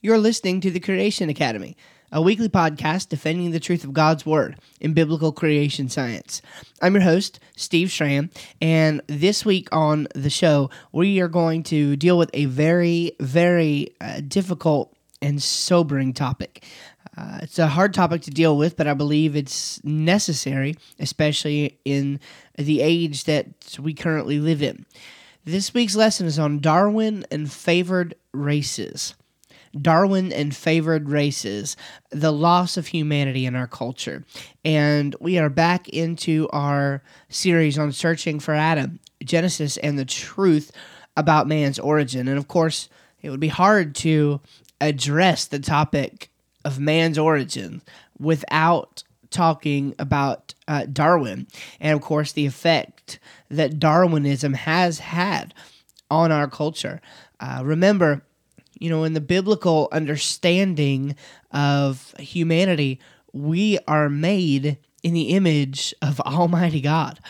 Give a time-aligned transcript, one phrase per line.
[0.00, 1.76] You're listening to the Creation Academy,
[2.12, 6.40] a weekly podcast defending the truth of God's Word in biblical creation science.
[6.80, 8.30] I'm your host, Steve Schramm,
[8.60, 13.88] and this week on the show, we are going to deal with a very, very
[14.00, 16.62] uh, difficult and sobering topic.
[17.16, 22.20] Uh, it's a hard topic to deal with, but I believe it's necessary, especially in
[22.56, 23.48] the age that
[23.80, 24.86] we currently live in.
[25.44, 29.16] This week's lesson is on Darwin and favored races.
[29.80, 31.76] Darwin and favored races,
[32.10, 34.24] the loss of humanity in our culture.
[34.64, 40.72] And we are back into our series on searching for Adam, Genesis, and the truth
[41.16, 42.28] about man's origin.
[42.28, 42.88] And of course,
[43.20, 44.40] it would be hard to
[44.80, 46.30] address the topic
[46.64, 47.82] of man's origin
[48.18, 51.46] without talking about uh, Darwin
[51.80, 53.18] and, of course, the effect
[53.50, 55.54] that Darwinism has had
[56.10, 57.00] on our culture.
[57.40, 58.22] Uh, remember,
[58.78, 61.16] you know, in the biblical understanding
[61.50, 63.00] of humanity,
[63.32, 67.20] we are made in the image of Almighty God.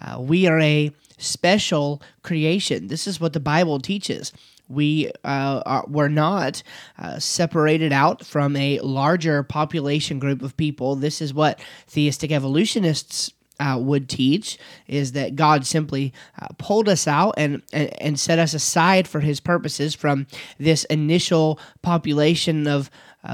[0.00, 2.88] Uh, we are a special creation.
[2.88, 4.32] This is what the Bible teaches.
[4.68, 6.62] We uh, are, were not
[6.98, 10.94] uh, separated out from a larger population group of people.
[10.94, 17.06] This is what theistic evolutionists uh, would teach is that God simply uh, pulled us
[17.06, 20.26] out and, and, and set us aside for His purposes from
[20.58, 22.90] this initial population of,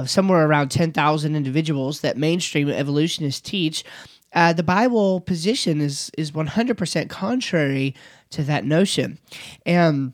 [0.07, 3.85] somewhere around 10,000 individuals that mainstream evolutionists teach.
[4.33, 7.95] Uh, the Bible position is is 100% contrary
[8.31, 9.19] to that notion.
[9.65, 10.13] And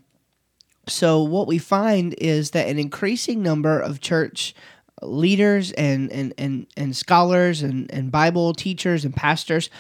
[0.86, 4.54] so what we find is that an increasing number of church
[5.02, 9.70] leaders and and and, and scholars and, and Bible teachers and pastors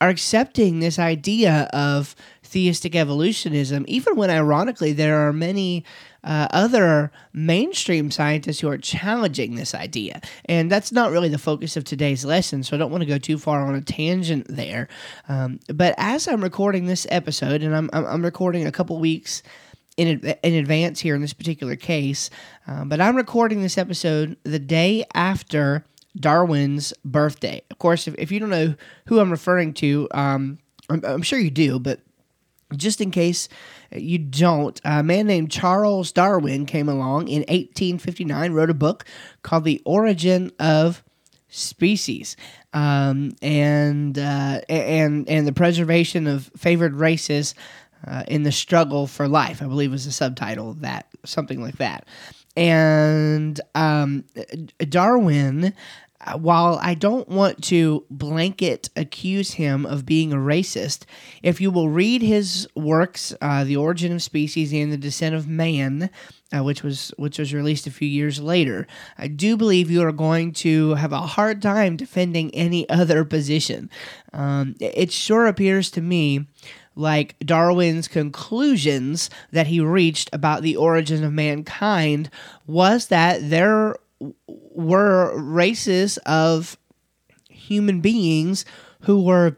[0.00, 5.84] are accepting this idea of theistic evolutionism, even when ironically there are many
[6.24, 10.20] uh, other mainstream scientists who are challenging this idea.
[10.44, 13.18] And that's not really the focus of today's lesson, so I don't want to go
[13.18, 14.88] too far on a tangent there.
[15.28, 19.42] Um, but as I'm recording this episode, and I'm, I'm recording a couple weeks
[19.98, 22.30] in, in advance here in this particular case,
[22.68, 25.84] uh, but I'm recording this episode the day after
[26.16, 27.62] Darwin's birthday.
[27.70, 28.76] Of course, if, if you don't know
[29.06, 32.00] who I'm referring to, um, I'm, I'm, sure you do, but
[32.76, 33.48] just in case
[33.92, 39.04] you don't, a man named Charles Darwin came along in 1859, wrote a book
[39.42, 41.02] called The Origin of
[41.48, 42.36] Species.
[42.72, 47.54] Um, and uh, and and the preservation of favored races
[48.06, 49.62] uh, in the struggle for life.
[49.62, 52.06] I believe was the subtitle of that, something like that.
[52.56, 54.24] And um,
[54.78, 55.74] Darwin
[56.20, 61.04] uh, while I don't want to blanket accuse him of being a racist,
[61.44, 65.46] if you will read his works, uh, "The Origin of Species" and "The Descent of
[65.46, 66.10] Man,"
[66.52, 70.12] uh, which was which was released a few years later, I do believe you are
[70.12, 73.88] going to have a hard time defending any other position.
[74.32, 76.46] Um, it sure appears to me
[76.98, 82.28] like Darwin's conclusions that he reached about the origin of mankind
[82.66, 83.96] was that there
[84.48, 86.76] were races of
[87.48, 88.64] human beings
[89.02, 89.56] who were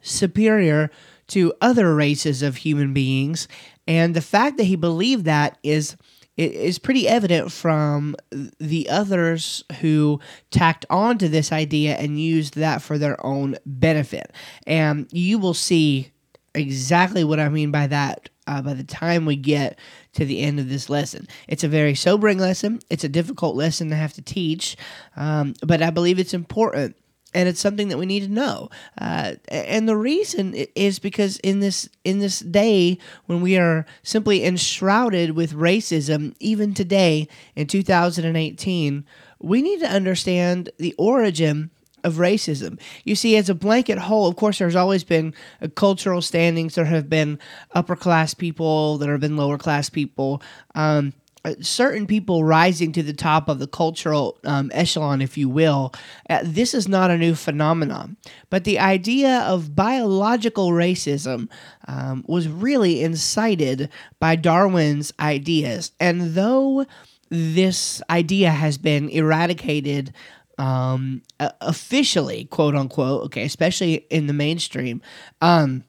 [0.00, 0.90] superior
[1.28, 3.48] to other races of human beings.
[3.86, 5.96] And the fact that he believed that is
[6.36, 8.14] is pretty evident from
[8.60, 14.30] the others who tacked on to this idea and used that for their own benefit.
[14.66, 16.12] And you will see
[16.56, 19.78] exactly what i mean by that uh, by the time we get
[20.12, 21.26] to the end of this lesson.
[21.48, 22.80] It's a very sobering lesson.
[22.88, 24.76] It's a difficult lesson to have to teach,
[25.16, 26.96] um, but I believe it's important
[27.34, 28.70] and it's something that we need to know.
[28.98, 34.44] Uh, and the reason is because in this in this day when we are simply
[34.44, 39.04] enshrouded with racism, even today in 2018,
[39.38, 41.70] we need to understand the origin
[42.06, 42.78] of racism.
[43.04, 45.34] You see, as a blanket whole, of course, there's always been
[45.74, 46.76] cultural standings.
[46.76, 47.38] There have been
[47.72, 50.40] upper class people, there have been lower class people.
[50.74, 51.12] Um,
[51.44, 55.92] uh, certain people rising to the top of the cultural um, echelon, if you will.
[56.28, 58.16] Uh, this is not a new phenomenon.
[58.50, 61.48] But the idea of biological racism
[61.86, 65.92] um, was really incited by Darwin's ideas.
[66.00, 66.84] And though
[67.28, 70.12] this idea has been eradicated
[70.58, 71.22] um,
[71.60, 75.02] officially, quote unquote, okay, especially in the mainstream,
[75.40, 75.84] um,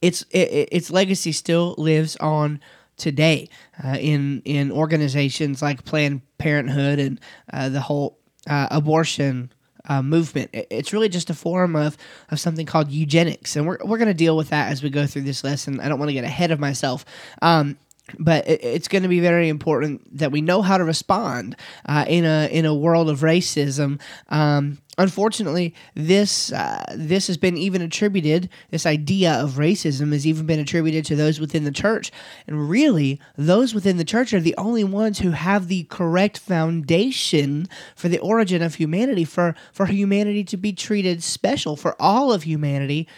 [0.00, 2.60] its it, its legacy still lives on
[2.96, 3.48] today
[3.82, 7.20] uh, in in organizations like Planned Parenthood and
[7.52, 8.18] uh, the whole
[8.48, 9.52] uh, abortion
[9.88, 10.50] uh, movement.
[10.52, 11.96] It's really just a form of,
[12.30, 15.06] of something called eugenics, and we're we're going to deal with that as we go
[15.06, 15.80] through this lesson.
[15.80, 17.04] I don't want to get ahead of myself.
[17.40, 17.78] Um,
[18.18, 21.56] but it's going to be very important that we know how to respond
[21.86, 24.00] uh, in a in a world of racism.
[24.28, 28.48] Um, unfortunately, this uh, this has been even attributed.
[28.70, 32.10] This idea of racism has even been attributed to those within the church,
[32.46, 37.68] and really, those within the church are the only ones who have the correct foundation
[37.94, 42.42] for the origin of humanity, for for humanity to be treated special, for all of
[42.42, 43.08] humanity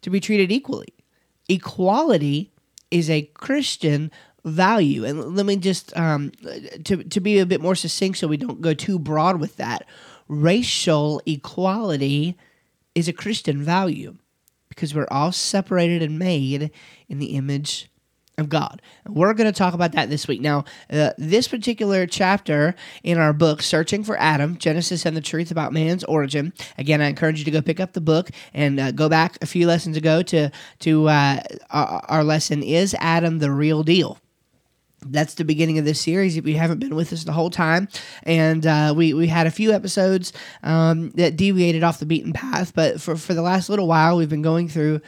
[0.00, 0.94] to be treated equally.
[1.48, 2.51] Equality
[2.92, 4.10] is a Christian
[4.44, 5.04] value.
[5.04, 6.32] And let me just um,
[6.84, 9.86] to to be a bit more succinct, so we don't go too broad with that.
[10.28, 12.36] Racial equality
[12.94, 14.16] is a Christian value
[14.68, 16.70] because we're all separated and made
[17.08, 17.90] in the image
[18.38, 18.80] of God.
[19.06, 20.40] We're going to talk about that this week.
[20.40, 25.50] Now, uh, this particular chapter in our book, Searching for Adam Genesis and the Truth
[25.50, 26.52] About Man's Origin.
[26.78, 29.46] Again, I encourage you to go pick up the book and uh, go back a
[29.46, 30.50] few lessons ago to,
[30.80, 31.40] to uh,
[31.70, 34.18] our, our lesson Is Adam the Real Deal?
[35.06, 37.88] that's the beginning of this series if you haven't been with us the whole time
[38.22, 40.32] and uh, we, we had a few episodes
[40.62, 44.28] um, that deviated off the beaten path but for, for the last little while we've
[44.28, 45.00] been going through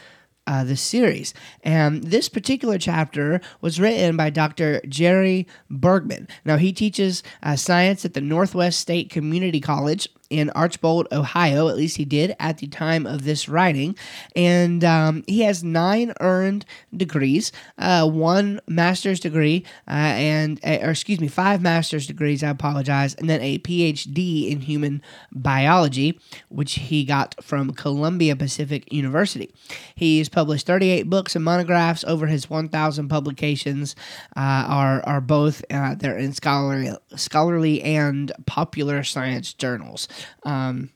[0.47, 1.35] uh, the series.
[1.63, 4.81] And this particular chapter was written by Dr.
[4.89, 6.29] Jerry Bergman.
[6.45, 11.69] Now, he teaches uh, science at the Northwest State Community College in Archbold, Ohio.
[11.69, 13.97] At least he did at the time of this writing.
[14.35, 16.65] And um, he has nine earned
[16.95, 22.49] degrees, uh, one master's degree, uh, and, uh, or excuse me, five master's degrees, I
[22.49, 29.55] apologize, and then a PhD in human biology, which he got from Columbia Pacific University.
[29.95, 32.05] He's published 38 books and monographs.
[32.05, 33.95] Over his 1,000 publications
[34.37, 40.09] uh, are, are both, uh, they're in scholarly, scholarly and popular science journals.
[40.45, 40.91] Um,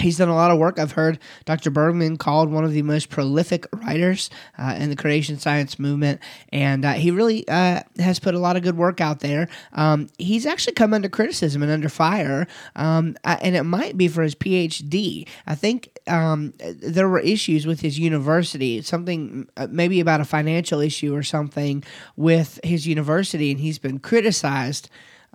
[0.00, 0.78] He's done a lot of work.
[0.78, 1.70] I've heard Dr.
[1.70, 6.20] Bergman called one of the most prolific writers uh, in the creation science movement,
[6.52, 9.48] and uh, he really uh, has put a lot of good work out there.
[9.72, 12.46] Um, he's actually come under criticism and under fire,
[12.76, 15.26] um, and it might be for his PhD.
[15.48, 20.78] I think um, there were issues with his university, something uh, maybe about a financial
[20.78, 21.82] issue or something
[22.14, 24.88] with his university, and he's been criticized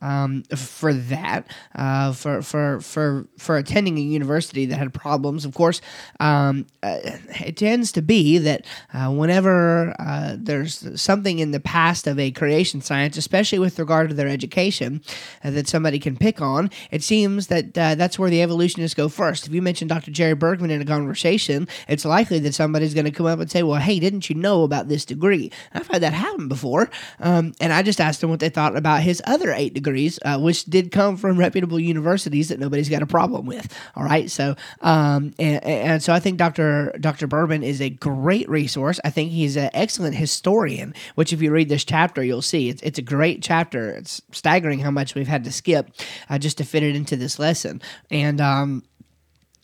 [0.04, 5.46] um, for that, uh, for, for, for, for attending a university that had problems.
[5.46, 5.80] Of course,
[6.20, 7.00] um, uh,
[7.40, 12.32] it tends to be that uh, whenever uh, there's something in the past of a
[12.32, 15.02] creation science, especially with regard to their education,
[15.44, 19.08] uh, that somebody can pick on, it seems that uh, that's where the evolutionists go
[19.08, 19.48] first.
[19.48, 20.12] If you mention Dr.
[20.12, 23.64] Jerry Bergman in a conversation, it's likely that somebody's going to come up and say,
[23.64, 25.50] Well, hey, didn't you know about this degree?
[25.74, 26.90] I've had that happen before.
[27.22, 30.20] Um, and I just asked them what they thought about his other eight degrees degrees,
[30.26, 33.74] uh, which did come from reputable universities that nobody's got a problem with.
[33.96, 36.96] All right, so um, and, and so I think Dr.
[37.00, 37.28] Dr.
[37.28, 39.00] Bergman is a great resource.
[39.06, 40.94] I think he's an excellent historian.
[41.16, 43.92] Which, if you read this chapter, you'll see it's it's a great chapter.
[43.92, 45.92] It's staggering how much we've had to skip
[46.30, 48.84] uh, just to fit it into this lesson, and um,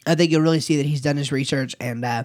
[0.06, 2.24] I think you'll really see that he's done his research and uh,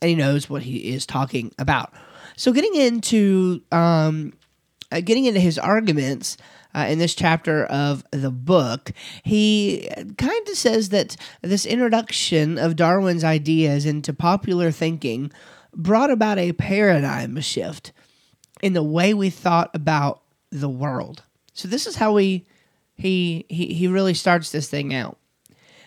[0.00, 1.92] and he knows what he is talking about.
[2.36, 4.32] So, getting into um,
[4.92, 6.36] uh, getting into his arguments
[6.74, 9.88] uh, in this chapter of the book, he
[10.18, 15.32] kind of says that this introduction of Darwin's ideas into popular thinking
[15.74, 17.92] brought about a paradigm shift
[18.62, 21.22] in the way we thought about the world.
[21.54, 22.46] So this is how we
[22.94, 25.18] he he, he really starts this thing out.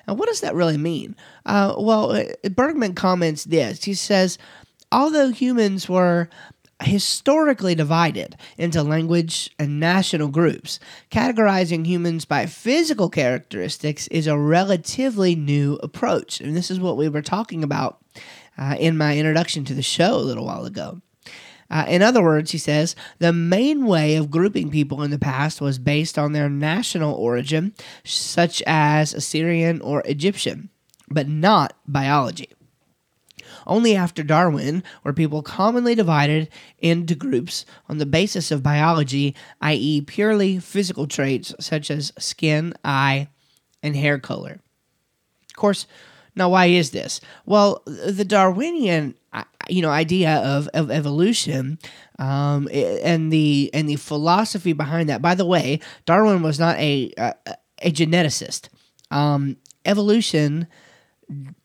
[0.08, 1.16] And what does that really mean?
[1.46, 3.84] Uh, well, Bergman comments this.
[3.86, 4.38] He says,
[4.92, 6.30] although humans were
[6.82, 10.80] historically divided into language and national groups.
[11.12, 16.42] Categorizing humans by physical characteristics is a relatively new approach.
[16.42, 18.04] And this is what we were talking about
[18.58, 21.02] uh, in my introduction to the show a little while ago.
[21.70, 25.60] Uh, in other words, he says, the main way of grouping people in the past
[25.62, 30.70] was based on their national origin, such as Assyrian or Egyptian,
[31.10, 32.50] but not biology.
[33.66, 40.02] Only after Darwin were people commonly divided into groups on the basis of biology, i.e.,
[40.02, 43.28] purely physical traits such as skin, eye,
[43.82, 44.60] and hair color.
[45.50, 45.86] Of course,
[46.36, 47.22] now why is this?
[47.46, 49.16] Well, the Darwinian
[49.70, 51.80] you know idea of, of evolution
[52.20, 55.22] um, and the and the philosophy behind that.
[55.22, 57.34] By the way, Darwin was not a a,
[57.82, 58.70] a geneticist.
[59.12, 60.68] Um, evolution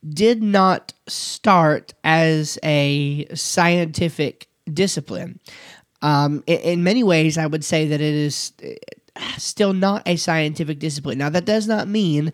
[0.07, 5.39] did not start as a scientific discipline.
[6.01, 10.15] Um, in, in, many ways, I would say that it is uh, still not a
[10.15, 11.17] scientific discipline.
[11.17, 12.31] Now, that does not mean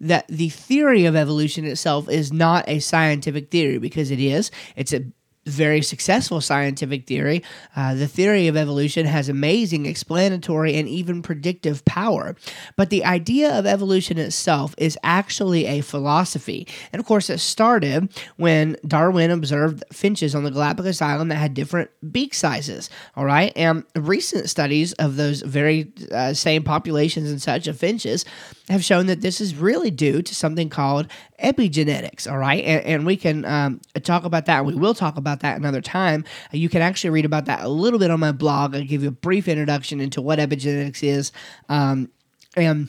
[0.00, 4.50] that the theory of evolution itself is not a scientific theory, because it is.
[4.76, 5.04] It's a
[5.46, 7.42] very successful scientific theory.
[7.74, 12.36] Uh, the theory of evolution has amazing explanatory and even predictive power.
[12.76, 16.66] But the idea of evolution itself is actually a philosophy.
[16.92, 21.54] And of course, it started when Darwin observed finches on the Galapagos Island that had
[21.54, 22.90] different beak sizes.
[23.16, 23.52] All right.
[23.56, 28.24] And recent studies of those very uh, same populations and such of finches
[28.68, 31.06] have shown that this is really due to something called
[31.42, 32.30] epigenetics.
[32.30, 32.64] All right.
[32.64, 34.64] And, and we can um, talk about that.
[34.64, 36.24] We will talk about that another time.
[36.52, 38.74] You can actually read about that a little bit on my blog.
[38.74, 41.32] I'll give you a brief introduction into what epigenetics is.
[41.68, 42.10] Um,
[42.56, 42.88] and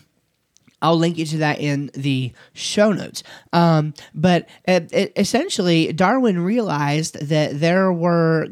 [0.82, 3.24] I'll link you to that in the show notes.
[3.52, 8.48] Um, but it, it, essentially, Darwin realized that there were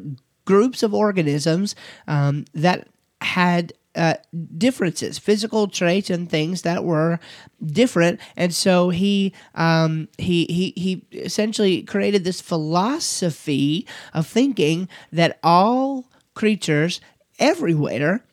[0.45, 1.75] groups of organisms
[2.07, 2.87] um, that
[3.21, 4.15] had uh,
[4.57, 7.19] differences, physical traits and things that were
[7.65, 15.39] different, and so he um, he he he essentially created this philosophy of thinking that
[15.43, 16.99] all creatures
[17.39, 18.23] everywhere,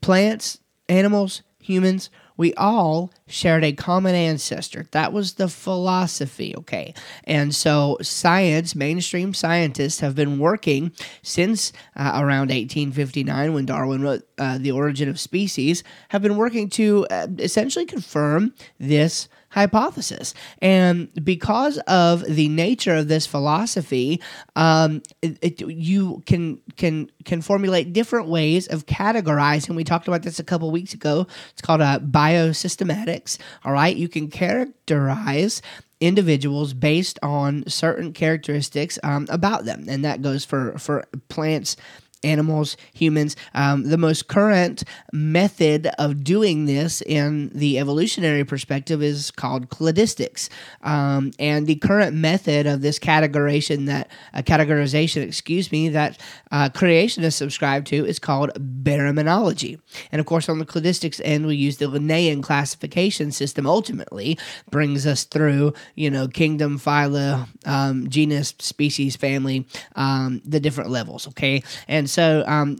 [0.00, 0.58] plants,
[0.88, 4.86] animals, humans, we all shared a common ancestor.
[4.92, 6.94] That was the philosophy, okay?
[7.24, 10.92] And so, science, mainstream scientists have been working
[11.22, 16.70] since uh, around 1859 when Darwin wrote uh, The Origin of Species, have been working
[16.70, 20.34] to uh, essentially confirm this hypothesis.
[20.60, 24.20] And because of the nature of this philosophy,
[24.56, 29.74] um, it, it, you can can can formulate different ways of categorizing.
[29.74, 31.26] We talked about this a couple weeks ago.
[31.52, 33.38] It's called a uh, biosystematics.
[33.64, 35.62] All right, you can characterize
[36.00, 41.76] individuals based on certain characteristics um, about them, and that goes for for plants
[42.22, 43.36] animals, humans.
[43.54, 50.48] Um, the most current method of doing this in the evolutionary perspective is called cladistics.
[50.82, 56.20] Um, and the current method of this categorization that uh, categorization, excuse me, that
[56.50, 58.50] uh, creationists subscribe to is called
[58.82, 59.80] baraminology.
[60.12, 63.66] And of course, on the cladistics end, we use the Linnaean classification system.
[63.66, 64.38] Ultimately,
[64.70, 71.28] brings us through, you know, kingdom, phyla, um, genus, species, family, um, the different levels.
[71.28, 72.76] Okay, and so um,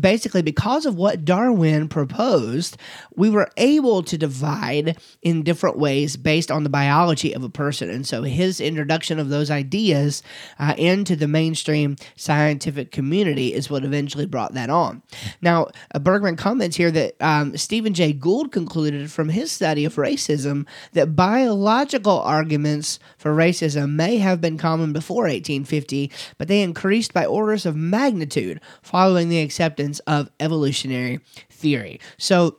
[0.00, 2.76] basically, because of what Darwin proposed,
[3.16, 7.90] we were able to divide in different ways based on the biology of a person.
[7.90, 10.22] And so his introduction of those ideas
[10.58, 15.02] uh, into the mainstream scientific community is what eventually brought that on.
[15.40, 19.96] Now, uh, Bergman comments here that um, Stephen Jay Gould concluded from his study of
[19.96, 27.12] racism that biological arguments for racism may have been common before 1850, but they increased
[27.12, 31.20] by orders of magnitude following the acceptance of evolutionary
[31.50, 32.00] theory.
[32.16, 32.58] So,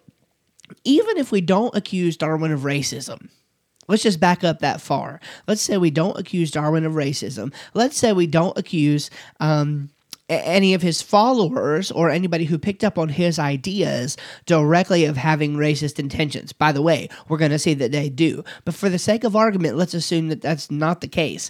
[0.83, 3.29] even if we don't accuse Darwin of racism,
[3.87, 5.19] let's just back up that far.
[5.47, 7.53] Let's say we don't accuse Darwin of racism.
[7.73, 9.89] Let's say we don't accuse um,
[10.29, 15.55] any of his followers or anybody who picked up on his ideas directly of having
[15.55, 16.53] racist intentions.
[16.53, 18.43] By the way, we're going to see that they do.
[18.63, 21.49] But for the sake of argument, let's assume that that's not the case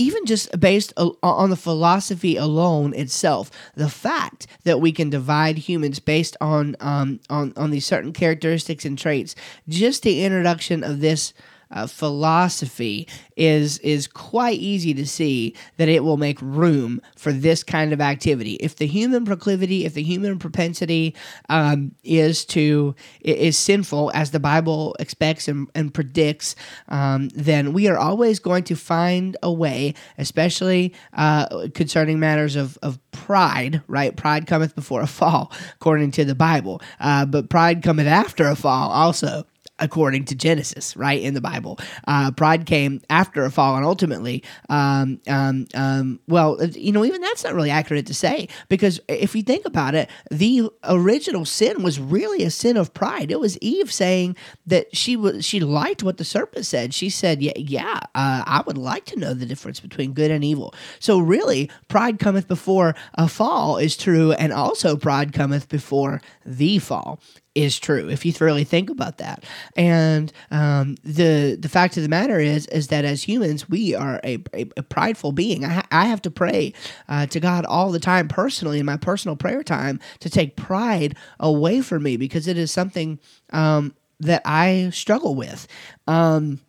[0.00, 6.00] even just based on the philosophy alone itself, the fact that we can divide humans
[6.00, 9.34] based on um, on on these certain characteristics and traits,
[9.68, 11.34] just the introduction of this
[11.70, 17.62] uh, philosophy is is quite easy to see that it will make room for this
[17.62, 18.54] kind of activity.
[18.54, 21.14] If the human proclivity, if the human propensity
[21.48, 26.56] um, is to is sinful as the Bible expects and, and predicts,
[26.88, 32.78] um, then we are always going to find a way, especially uh, concerning matters of,
[32.82, 33.82] of pride.
[33.86, 38.46] Right, pride cometh before a fall, according to the Bible, uh, but pride cometh after
[38.46, 39.46] a fall also
[39.80, 41.78] according to Genesis, right in the Bible.
[42.06, 47.20] Uh, pride came after a fall, and ultimately, um, um, um, well, you know, even
[47.20, 51.82] that's not really accurate to say because if you think about it, the original sin
[51.82, 53.30] was really a sin of pride.
[53.30, 56.94] It was Eve saying that she was she liked what the serpent said.
[56.94, 60.44] She said, "Yeah, yeah, uh, I would like to know the difference between good and
[60.44, 66.20] evil." So really, pride cometh before a fall is true, and also pride cometh before
[66.44, 67.20] the fall
[67.54, 69.44] is true if you really think about that.
[69.76, 74.20] And um, the the fact of the matter is is that as humans we are
[74.24, 75.64] a, a, a prideful being.
[75.64, 76.72] I, ha- I have to pray
[77.08, 81.16] uh, to God all the time personally in my personal prayer time to take pride
[81.40, 83.18] away from me because it is something
[83.52, 85.66] um, that I struggle with.
[86.06, 86.60] Um,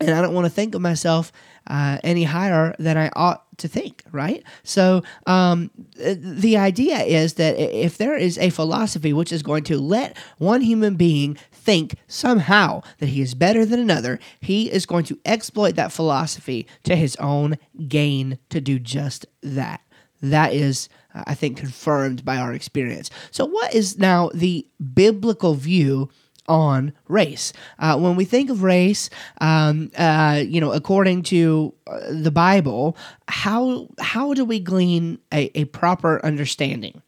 [0.00, 1.32] and I don't want to think of myself
[1.66, 4.42] uh, any higher than I ought to think, right?
[4.62, 9.78] So um, the idea is that if there is a philosophy which is going to
[9.78, 15.04] let one human being think somehow that he is better than another, he is going
[15.04, 17.58] to exploit that philosophy to his own
[17.88, 19.80] gain to do just that.
[20.22, 23.10] That is, I think, confirmed by our experience.
[23.30, 26.08] So, what is now the biblical view
[26.48, 27.52] on race.
[27.78, 29.10] Uh, when we think of race,
[29.40, 32.96] um, uh, you know, according to uh, the Bible,
[33.28, 37.02] how how do we glean a, a proper understanding?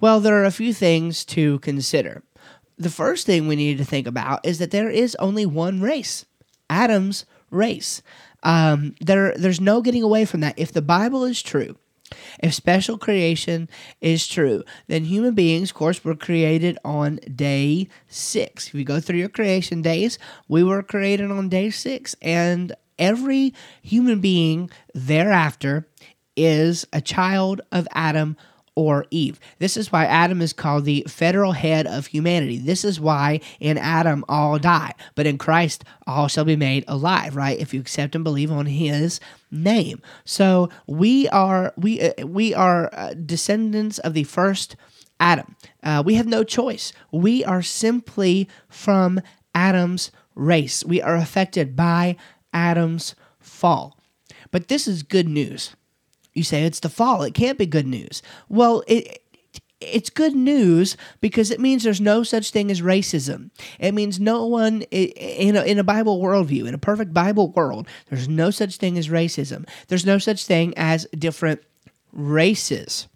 [0.00, 2.22] Well, there are a few things to consider.
[2.76, 6.26] The first thing we need to think about is that there is only one race,
[6.68, 8.02] Adam's race.
[8.42, 10.58] Um, there, there's no getting away from that.
[10.58, 11.76] If the Bible is true,
[12.42, 13.68] if special creation
[14.00, 18.68] is true, then human beings, of course, were created on day six.
[18.68, 20.18] If you go through your creation days,
[20.48, 22.14] we were created on day six.
[22.20, 25.88] And every human being thereafter
[26.36, 28.36] is a child of Adam
[28.76, 29.38] or Eve.
[29.58, 32.58] This is why Adam is called the federal head of humanity.
[32.58, 37.36] This is why in Adam all die, but in Christ all shall be made alive,
[37.36, 37.58] right?
[37.58, 40.02] If you accept and believe on his name.
[40.24, 44.76] So we are we uh, we are uh, descendants of the first
[45.20, 45.56] Adam.
[45.82, 46.92] Uh, we have no choice.
[47.12, 49.20] We are simply from
[49.54, 50.84] Adam's race.
[50.84, 52.16] We are affected by
[52.52, 53.98] Adam's fall.
[54.50, 55.76] But this is good news
[56.34, 57.22] you say it's the fall.
[57.22, 58.22] It can't be good news.
[58.48, 59.20] Well, it
[59.80, 63.50] it's good news because it means there's no such thing as racism.
[63.78, 67.86] It means no one in a, in a Bible worldview, in a perfect Bible world,
[68.08, 69.68] there's no such thing as racism.
[69.88, 71.60] There's no such thing as different
[72.12, 73.08] races.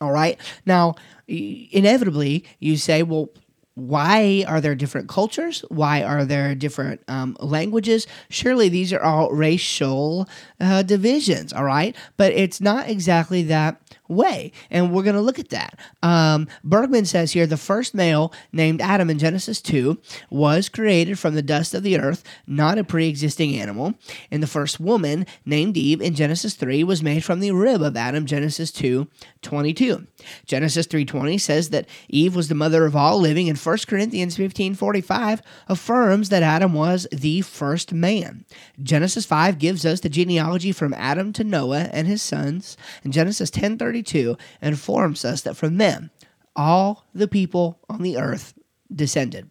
[0.00, 0.38] All right.
[0.66, 0.96] Now,
[1.28, 3.28] inevitably, you say, well,
[3.74, 5.64] why are there different cultures?
[5.68, 8.06] Why are there different um, languages?
[8.28, 10.28] Surely these are all racial
[10.60, 11.96] uh, divisions, all right?
[12.16, 14.52] But it's not exactly that way.
[14.70, 15.78] And we're going to look at that.
[16.02, 19.98] Um, Bergman says here the first male named Adam in Genesis 2
[20.30, 23.94] was created from the dust of the earth, not a pre existing animal.
[24.30, 27.96] And the first woman named Eve in Genesis 3 was made from the rib of
[27.96, 29.08] Adam, Genesis 2
[29.42, 30.06] 22.
[30.46, 35.40] Genesis 3:20 says that Eve was the mother of all living and 1 Corinthians 15:45
[35.68, 38.44] affirms that Adam was the first man.
[38.82, 43.50] Genesis 5 gives us the genealogy from Adam to Noah and his sons, and Genesis
[43.92, 46.10] 10:32 informs us that from them
[46.56, 48.54] all the people on the earth
[48.94, 49.50] descended.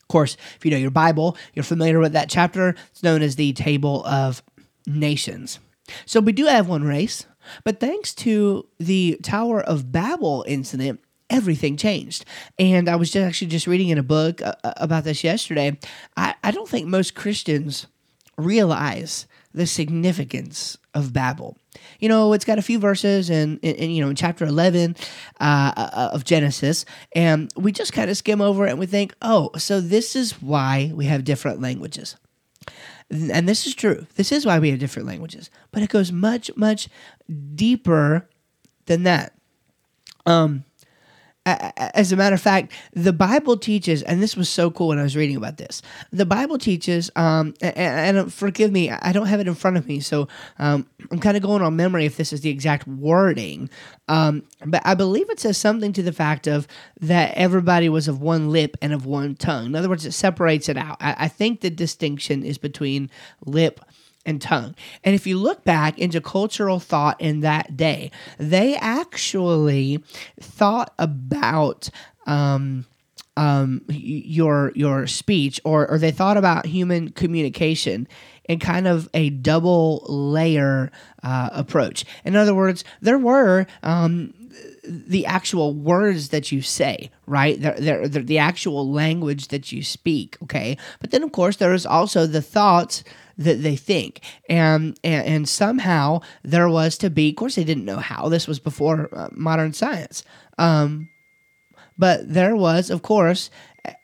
[0.00, 2.74] Of course, if you know your Bible, you're familiar with that chapter.
[2.90, 4.42] It's known as the Table of
[4.86, 5.58] Nations.
[6.06, 7.26] So we do have one race,
[7.64, 12.24] but thanks to the Tower of Babel incident, everything changed.
[12.58, 15.78] And I was just actually just reading in a book uh, uh, about this yesterday.
[16.16, 17.86] I, I don't think most Christians
[18.36, 21.56] realize the significance of Babel.
[22.00, 24.96] You know, it's got a few verses in, in, in you know in chapter eleven
[25.40, 26.84] uh, uh of Genesis,
[27.14, 30.40] and we just kind of skim over it and we think, oh, so this is
[30.42, 32.16] why we have different languages
[33.12, 34.06] and this is true.
[34.16, 36.88] This is why we have different languages, but it goes much, much
[37.54, 38.28] deeper
[38.86, 39.34] than that.
[40.24, 40.64] Um,
[41.44, 45.02] as a matter of fact, the Bible teaches, and this was so cool when I
[45.02, 45.82] was reading about this.
[46.12, 49.86] The Bible teaches, um, and, and, forgive me, I don't have it in front of
[49.88, 50.28] me, so
[50.60, 53.70] um, I'm kind of going on memory if this is the exact wording.
[54.06, 56.68] Um, but I believe it says something to the fact of
[57.00, 59.66] that everybody was of one lip and of one tongue.
[59.66, 60.96] In other words, it separates it out.
[61.00, 63.10] I, I think the distinction is between
[63.44, 63.80] lip
[64.24, 64.74] and tongue.
[65.04, 70.02] And if you look back into cultural thought in that day, they actually
[70.40, 71.90] thought about
[72.26, 72.86] um,
[73.36, 78.06] um, your your speech, or or they thought about human communication
[78.44, 80.90] in kind of a double layer
[81.22, 82.04] uh, approach.
[82.24, 84.34] In other words, there were um,
[84.84, 87.60] the actual words that you say, right?
[87.60, 90.76] They're, they're, the actual language that you speak, okay?
[91.00, 93.04] But then, of course, there is also the thoughts
[93.38, 94.20] that they think.
[94.48, 98.28] And, and, and somehow there was to be, of course, they didn't know how.
[98.28, 100.24] This was before uh, modern science.
[100.58, 101.08] Um,
[101.98, 103.50] but there was, of course,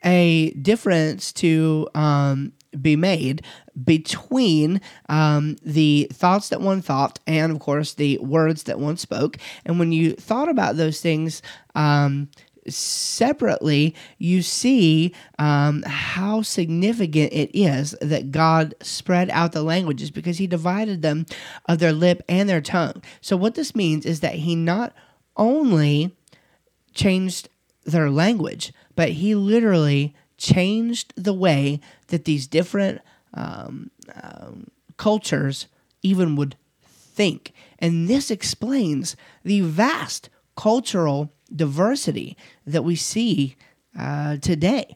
[0.03, 3.41] a difference to um, be made
[3.83, 9.37] between um, the thoughts that one thought and, of course, the words that one spoke.
[9.65, 11.41] And when you thought about those things,
[11.75, 12.29] um,
[12.67, 20.37] separately, you see um, how significant it is that God spread out the languages because
[20.37, 21.25] He divided them
[21.67, 23.01] of their lip and their tongue.
[23.21, 24.93] So, what this means is that He not
[25.37, 26.15] only
[26.93, 27.49] changed
[27.85, 33.01] their language, but He literally changed the way that these different
[33.33, 33.91] um,
[34.21, 34.67] um,
[34.97, 35.67] cultures
[36.01, 37.53] even would think.
[37.79, 43.55] And this explains the vast cultural diversity that we see
[43.97, 44.95] uh, today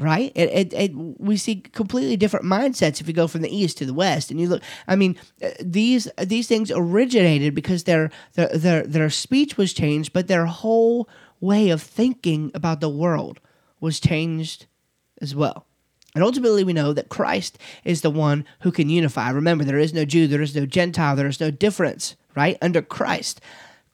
[0.00, 0.32] right?
[0.34, 3.86] It, it, it, we see completely different mindsets if you go from the east to
[3.86, 4.62] the west, and you look.
[4.88, 10.12] I mean, uh, these these things originated because their their their, their speech was changed,
[10.12, 11.08] but their whole
[11.40, 13.40] way of thinking about the world
[13.80, 14.66] was changed
[15.20, 15.66] as well.
[16.14, 19.30] And ultimately, we know that Christ is the one who can unify.
[19.30, 22.56] Remember, there is no Jew, there is no Gentile, there is no difference, right?
[22.62, 23.40] Under Christ,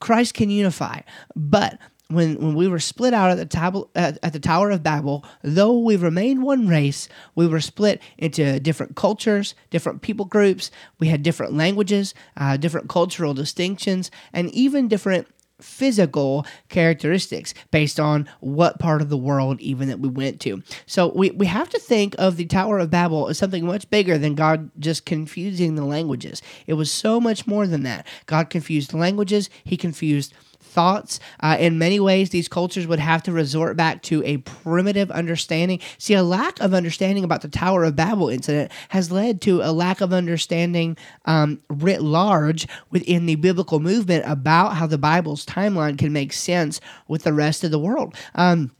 [0.00, 1.00] Christ can unify.
[1.36, 4.82] But when, when we were split out at the, tab- at, at, the Tower of
[4.82, 10.70] Babel, though we remained one race, we were split into different cultures, different people groups.
[10.98, 15.28] We had different languages, uh, different cultural distinctions, and even different
[15.62, 20.62] physical characteristics based on what part of the world even that we went to.
[20.86, 24.18] So we, we have to think of the Tower of Babel as something much bigger
[24.18, 26.42] than God just confusing the languages.
[26.66, 28.06] It was so much more than that.
[28.26, 30.34] God confused languages, He confused
[30.70, 31.20] thoughts.
[31.40, 35.80] Uh, in many ways, these cultures would have to resort back to a primitive understanding.
[35.98, 39.72] See, a lack of understanding about the Tower of Babel incident has led to a
[39.72, 45.98] lack of understanding um, writ large within the biblical movement about how the Bible's timeline
[45.98, 48.14] can make sense with the rest of the world.
[48.34, 48.70] Um,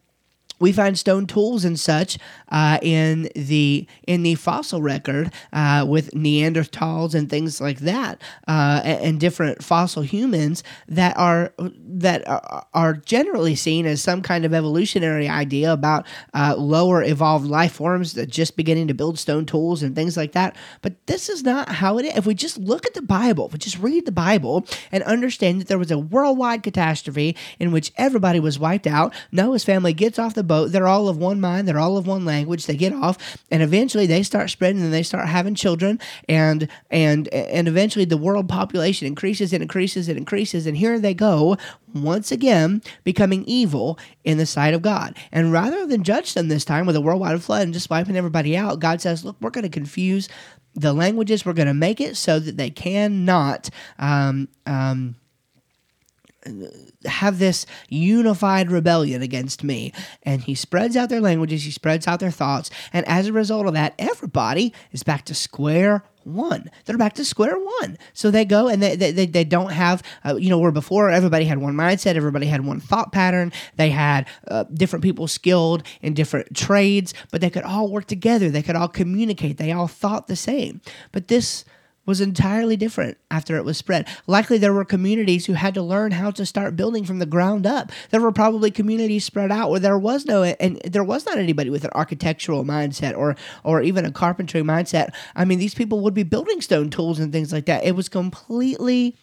[0.60, 2.18] we find stone tools and such
[2.50, 8.82] uh, in the in the fossil record uh, with Neanderthals and things like that, uh,
[8.84, 14.44] and, and, different fossil humans that are that are, are, generally seen as some kind
[14.44, 19.46] of evolutionary idea about uh, lower evolved life forms that just beginning to build stone
[19.46, 20.56] tools and things like that.
[20.82, 22.16] But this is not how it is.
[22.16, 25.60] If we just look at the Bible, if we just read the Bible and understand
[25.60, 30.18] that there was a worldwide catastrophe in which everybody was wiped out, Noah's family gets
[30.18, 30.72] off the boat.
[30.72, 31.68] They're all of one mind.
[31.68, 32.66] They're all of one language.
[32.66, 33.16] They get off,
[33.52, 38.16] and eventually they start spreading, and they start having children, and and and eventually the
[38.16, 41.56] world population increases and increases and increases, and here they go
[41.94, 45.16] once again becoming evil in the sight of God.
[45.30, 48.56] And rather than judge them this time with a worldwide flood and just wiping everybody
[48.56, 50.28] out, God says, "Look, we're going to confuse."
[50.72, 55.16] The languages we're going to make it so that they cannot um, um,
[57.04, 59.92] have this unified rebellion against me.
[60.22, 62.70] And he spreads out their languages, he spreads out their thoughts.
[62.92, 66.70] And as a result of that, everybody is back to square one.
[66.84, 67.98] They're back to square one.
[68.12, 71.44] So they go and they, they, they don't have, uh, you know, where before everybody
[71.44, 73.52] had one mindset, everybody had one thought pattern.
[73.76, 78.50] They had uh, different people skilled in different trades, but they could all work together.
[78.50, 79.56] They could all communicate.
[79.56, 80.80] They all thought the same.
[81.12, 81.64] But this
[82.06, 84.08] was entirely different after it was spread.
[84.26, 87.66] Likely there were communities who had to learn how to start building from the ground
[87.66, 87.92] up.
[88.10, 91.70] There were probably communities spread out where there was no and there was not anybody
[91.70, 95.14] with an architectural mindset or or even a carpentry mindset.
[95.36, 97.84] I mean, these people would be building stone tools and things like that.
[97.84, 99.16] It was completely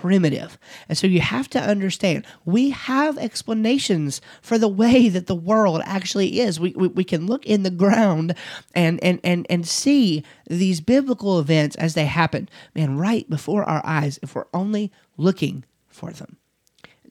[0.00, 0.58] primitive.
[0.88, 5.82] And so you have to understand we have explanations for the way that the world
[5.84, 6.58] actually is.
[6.58, 8.34] We, we, we, can look in the ground
[8.74, 13.82] and, and, and, and see these biblical events as they happen, man, right before our
[13.84, 16.38] eyes if we're only looking for them.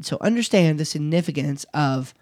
[0.02, 2.14] so understand the significance of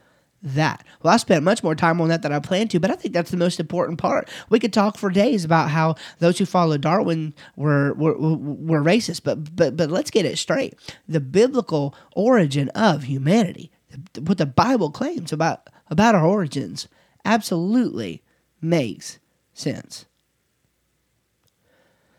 [0.43, 0.84] that.
[1.01, 3.13] Well, I spent much more time on that than I planned to, but I think
[3.13, 4.30] that's the most important part.
[4.49, 9.23] We could talk for days about how those who follow Darwin were were, were racist,
[9.23, 10.75] but but but let's get it straight.
[11.08, 13.71] The biblical origin of humanity,
[14.19, 16.88] what the Bible claims about about our origins,
[17.23, 18.23] absolutely
[18.62, 19.19] makes
[19.54, 20.06] sense.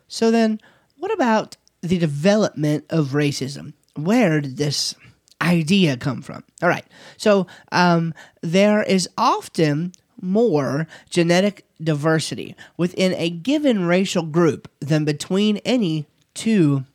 [0.07, 0.61] So then,
[0.97, 3.73] what about the development of racism?
[3.95, 4.95] Where did this
[5.43, 6.43] idea come from?
[6.61, 6.85] All right.
[7.17, 15.57] So um, there is often more genetic diversity within a given racial group than between
[15.57, 16.85] any two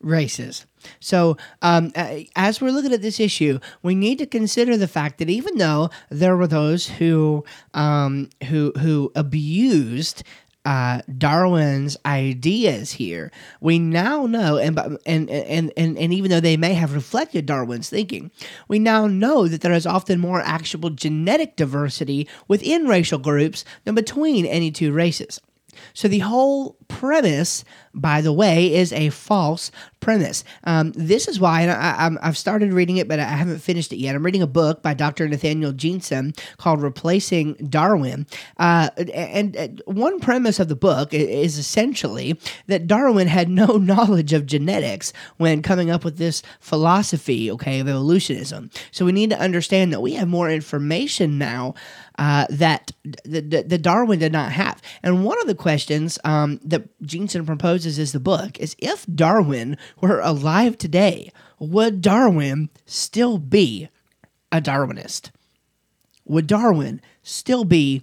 [0.00, 0.66] races.
[0.98, 1.92] So, um,
[2.34, 5.90] as we're looking at this issue, we need to consider the fact that even though
[6.10, 10.24] there were those who um, who who abused
[10.64, 16.56] uh, Darwin's ideas here, we now know, and, and and and and even though they
[16.56, 18.30] may have reflected Darwin's thinking,
[18.68, 23.94] we now know that there is often more actual genetic diversity within racial groups than
[23.94, 25.40] between any two races.
[25.94, 30.44] So the whole premise, by the way, is a false premise.
[30.64, 34.14] Um, this is why, I, have started reading it, but I haven't finished it yet.
[34.14, 35.28] I'm reading a book by Dr.
[35.28, 38.26] Nathaniel Jeanson called Replacing Darwin.
[38.58, 44.32] Uh, and, and one premise of the book is essentially that Darwin had no knowledge
[44.32, 48.70] of genetics when coming up with this philosophy, okay, of evolutionism.
[48.90, 51.74] So we need to understand that we have more information now
[52.18, 52.92] uh, that
[53.24, 54.80] the, the, Darwin did not have.
[55.02, 59.76] And one of the questions um, that Jeanson proposes is the book is if Darwin
[60.00, 63.88] were alive today, would Darwin still be
[64.50, 65.30] a Darwinist?
[66.24, 68.02] would Darwin still be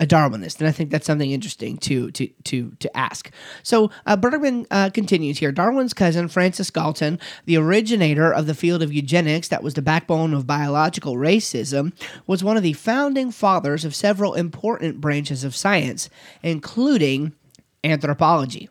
[0.00, 0.58] a Darwinist?
[0.58, 3.30] And I think that's something interesting to to to to ask.
[3.62, 5.52] So uh, Bergman uh, continues here.
[5.52, 10.34] Darwin's cousin Francis Galton, the originator of the field of eugenics that was the backbone
[10.34, 11.92] of biological racism,
[12.26, 16.08] was one of the founding fathers of several important branches of science,
[16.42, 17.32] including
[17.84, 18.68] anthropology.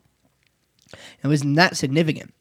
[1.23, 2.33] It was not significant.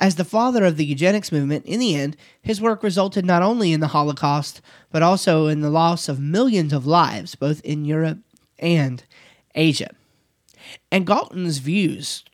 [0.00, 3.72] As the father of the eugenics movement, in the end, his work resulted not only
[3.72, 8.18] in the Holocaust, but also in the loss of millions of lives, both in Europe
[8.60, 9.02] and
[9.54, 9.90] Asia.
[10.92, 12.24] And Galton's views,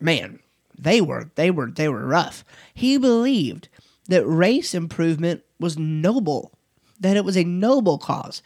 [0.00, 0.40] man,
[0.78, 2.44] they were they were they were rough.
[2.74, 3.68] He believed
[4.08, 6.52] that race improvement was noble,
[7.00, 8.42] that it was a noble cause,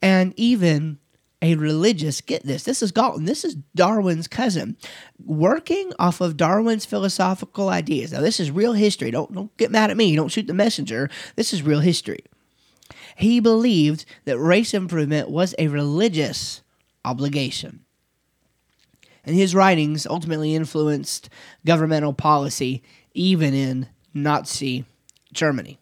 [0.00, 0.98] and even
[1.42, 4.74] a religious get this this is galton this is darwin's cousin
[5.22, 8.12] working off of darwin's philosophical ideas.
[8.12, 9.10] Now this is real history.
[9.10, 10.16] Don't don't get mad at me.
[10.16, 11.10] Don't shoot the messenger.
[11.36, 12.24] This is real history.
[13.16, 16.62] He believed that race improvement was a religious
[17.06, 17.80] obligation
[19.24, 21.30] and his writings ultimately influenced
[21.64, 22.82] governmental policy
[23.14, 24.84] even in nazi
[25.32, 25.78] germany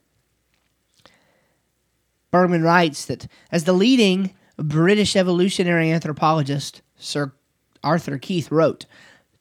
[2.31, 7.33] bergman writes that as the leading British evolutionary anthropologist Sir
[7.83, 8.87] Arthur Keith wrote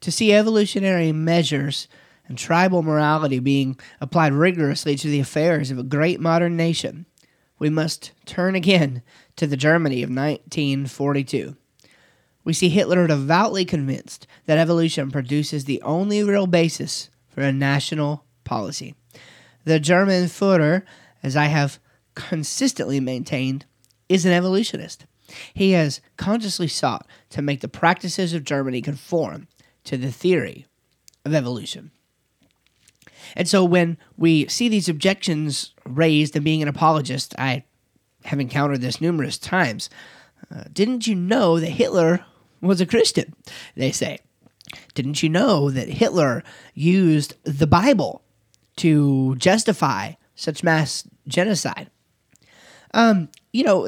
[0.02, 1.88] To see evolutionary measures
[2.28, 7.06] and tribal morality being applied rigorously to the affairs of a great modern nation,
[7.60, 9.04] we must turn again
[9.36, 11.56] to the Germany of 1942.
[12.44, 18.26] We see Hitler devoutly convinced that evolution produces the only real basis for a national
[18.44, 18.96] policy.
[19.66, 20.84] The German Führer,
[21.22, 21.80] as I have
[22.16, 23.66] consistently maintained,
[24.10, 25.06] is an evolutionist.
[25.54, 29.48] He has consciously sought to make the practices of Germany conform
[29.86, 30.68] to the theory
[31.26, 31.92] of evolution.
[33.36, 37.64] And so when we see these objections raised and being an apologist, I
[38.26, 39.90] have encountered this numerous times.
[40.54, 42.26] Uh, didn't you know that Hitler
[42.64, 43.34] was a Christian?
[43.76, 44.20] They say.
[44.96, 48.24] Didn't you know that Hitler used the Bible
[48.78, 51.90] to justify such mass genocide?
[52.96, 53.88] Um, you know,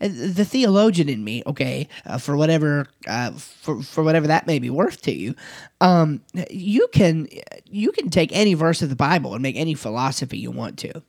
[0.00, 4.70] the theologian in me, okay, uh, for whatever uh, for for whatever that may be
[4.70, 5.34] worth to you,
[5.80, 7.28] um, you can
[7.64, 11.02] you can take any verse of the Bible and make any philosophy you want to.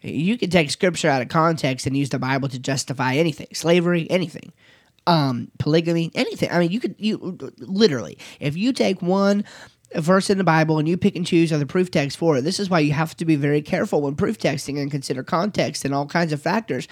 [0.00, 4.08] You can take scripture out of context and use the Bible to justify anything, slavery,
[4.10, 4.52] anything,
[5.06, 6.50] um, polygamy, anything.
[6.50, 9.44] I mean, you could you literally if you take one
[9.96, 12.42] verse in the Bible and you pick and choose other proof texts for it.
[12.42, 15.84] This is why you have to be very careful when proof texting and consider context
[15.84, 16.88] and all kinds of factors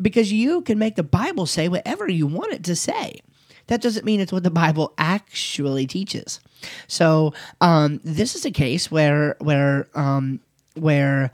[0.00, 3.20] because you can make the Bible say whatever you want it to say.
[3.68, 6.40] That doesn't mean it's what the Bible actually teaches.
[6.88, 10.40] So um, this is a case where where um,
[10.74, 11.30] where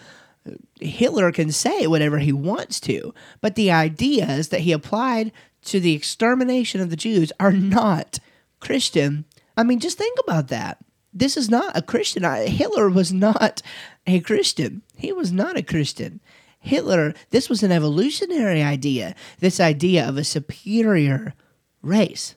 [0.80, 5.32] Hitler can say whatever he wants to, but the ideas that he applied
[5.66, 8.18] to the extermination of the Jews are not
[8.60, 9.24] Christian.
[9.56, 10.78] I mean, just think about that
[11.12, 12.22] this is not a Christian.
[12.22, 13.62] Hitler was not
[14.06, 14.82] a Christian.
[14.96, 16.20] He was not a Christian.
[16.60, 21.34] Hitler, this was an evolutionary idea, this idea of a superior
[21.82, 22.34] race.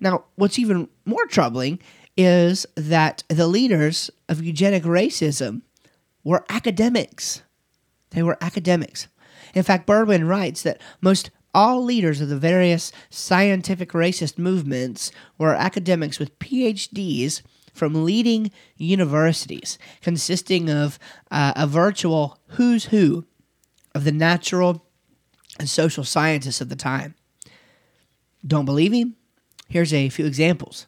[0.00, 1.78] Now, what's even more troubling
[2.16, 5.62] is that the leaders of eugenic racism
[6.24, 7.42] were academics.
[8.10, 9.06] They were academics.
[9.54, 15.54] In fact, Bergman writes that most all leaders of the various scientific racist movements were
[15.54, 20.98] academics with PhDs from leading universities, consisting of
[21.30, 23.24] uh, a virtual who's who
[23.94, 24.84] of the natural
[25.58, 27.14] and social scientists of the time.
[28.46, 29.12] Don't believe me?
[29.68, 30.86] Here's a few examples.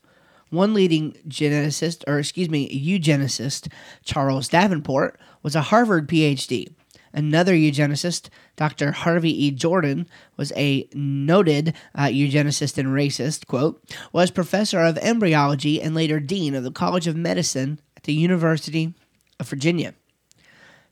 [0.51, 3.72] One leading geneticist, or excuse me, eugenicist,
[4.05, 6.75] Charles Davenport, was a Harvard PhD
[7.12, 8.92] Another eugenicist, Dr.
[8.92, 9.51] Harvey E.
[9.51, 16.20] Jordan, was a noted uh, eugenicist and racist, quote, was professor of embryology and later
[16.20, 18.94] dean of the College of Medicine at the University
[19.38, 19.94] of Virginia.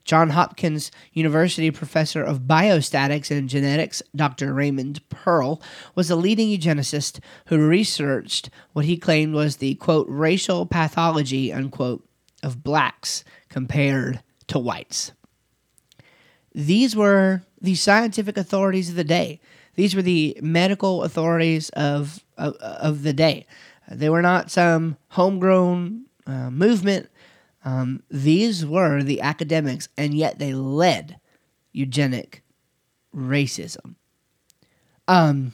[0.05, 4.53] John Hopkins University professor of biostatics and genetics, Dr.
[4.53, 5.61] Raymond Pearl,
[5.95, 12.05] was a leading eugenicist who researched what he claimed was the quote racial pathology unquote
[12.43, 15.13] of blacks compared to whites.
[16.55, 19.41] These were the scientific authorities of the day.
[19.77, 23.47] These were the medical authorities of of, of the day.
[23.91, 27.11] They were not some homegrown uh, movement.
[27.65, 31.21] Um, these were the academics, and yet they led
[31.73, 32.43] eugenic
[33.15, 33.97] racism.
[35.07, 35.53] Um,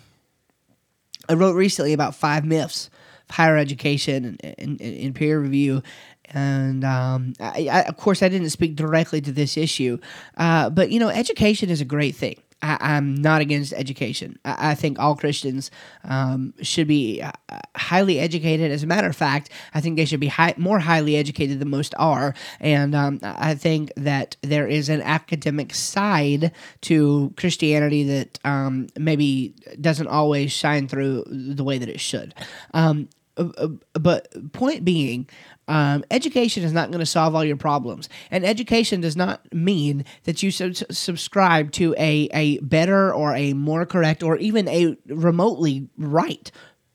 [1.28, 2.90] I wrote recently about five myths
[3.28, 5.82] of higher education and in peer review,
[6.30, 9.98] and um, I, I, of course, I didn't speak directly to this issue,
[10.36, 12.36] uh, but you know, education is a great thing.
[12.62, 14.38] I, am not against education.
[14.44, 15.70] I, I think all Christians
[16.04, 17.32] um, should be uh,
[17.76, 18.70] highly educated.
[18.70, 21.68] As a matter of fact, I think they should be high, more highly educated than
[21.68, 22.34] most are.
[22.60, 29.54] And um, I think that there is an academic side to Christianity that um, maybe
[29.80, 32.34] doesn't always shine through the way that it should.
[32.72, 35.28] Um, uh, uh, but point being,
[35.68, 40.04] um, education is not going to solve all your problems, and education does not mean
[40.24, 44.96] that you sub- subscribe to a a better or a more correct or even a
[45.06, 46.50] remotely right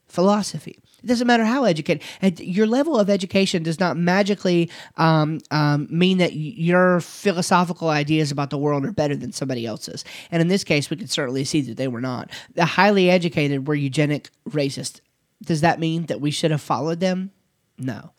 [0.06, 0.78] philosophy.
[1.02, 2.02] It doesn't matter how educated.
[2.38, 8.50] Your level of education does not magically um, um, mean that your philosophical ideas about
[8.50, 10.04] the world are better than somebody else's.
[10.30, 12.30] And in this case, we can certainly see that they were not.
[12.54, 15.00] The highly educated were eugenic racist.
[15.42, 17.32] Does that mean that we should have followed them?
[17.76, 18.12] No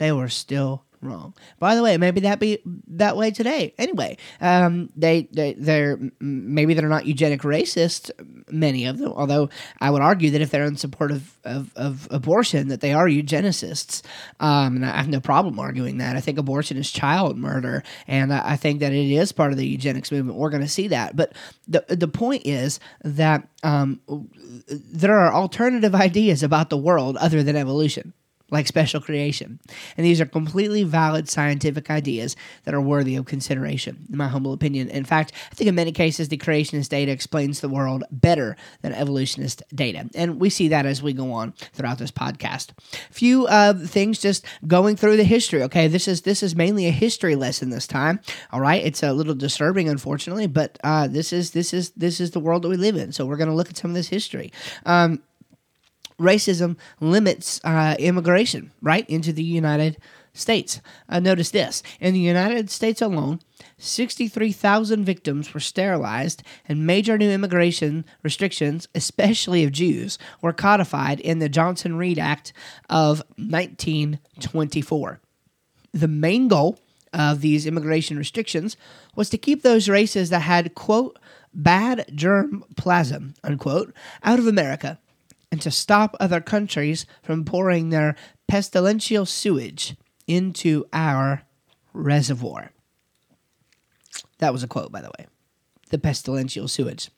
[0.00, 1.34] they were still wrong.
[1.58, 2.58] By the way, maybe that be
[2.88, 3.74] that way today.
[3.76, 8.10] Anyway, um, they they they're maybe they're not eugenic racist.
[8.50, 12.08] Many of them, although I would argue that if they're in support of, of, of
[12.10, 14.02] abortion, that they are eugenicists.
[14.40, 16.16] Um, and I have no problem arguing that.
[16.16, 19.58] I think abortion is child murder, and I, I think that it is part of
[19.58, 20.38] the eugenics movement.
[20.38, 21.14] We're going to see that.
[21.14, 21.34] But
[21.68, 24.00] the the point is that um,
[24.68, 28.14] there are alternative ideas about the world other than evolution
[28.50, 29.58] like special creation.
[29.96, 34.52] And these are completely valid scientific ideas that are worthy of consideration, in my humble
[34.52, 34.88] opinion.
[34.88, 38.92] In fact, I think in many cases the creationist data explains the world better than
[38.92, 40.08] evolutionist data.
[40.14, 42.68] And we see that as we go on throughout this podcast.
[43.10, 45.62] Few uh, things just going through the history.
[45.62, 48.20] Okay, this is this is mainly a history lesson this time.
[48.52, 52.32] All right, it's a little disturbing, unfortunately, but uh, this is this is this is
[52.32, 53.12] the world that we live in.
[53.12, 54.52] So we're going to look at some of this history.
[54.86, 55.22] Um,
[56.20, 59.96] racism limits uh, immigration right into the United
[60.32, 60.80] States.
[61.08, 63.40] Uh, notice this in the United States alone,
[63.78, 71.38] 63,000 victims were sterilized, and major new immigration restrictions, especially of Jews, were codified in
[71.38, 72.52] the Johnson Reed Act
[72.88, 75.20] of 1924.
[75.92, 76.78] The main goal
[77.12, 78.76] of these immigration restrictions
[79.16, 81.18] was to keep those races that had, quote,
[81.52, 84.98] bad germ plasm, unquote, out of America
[85.50, 88.16] and to stop other countries from pouring their
[88.48, 91.42] pestilential sewage into our
[91.92, 92.72] reservoir.
[94.38, 95.26] That was a quote, by the way.
[95.90, 97.10] The pestilential sewage.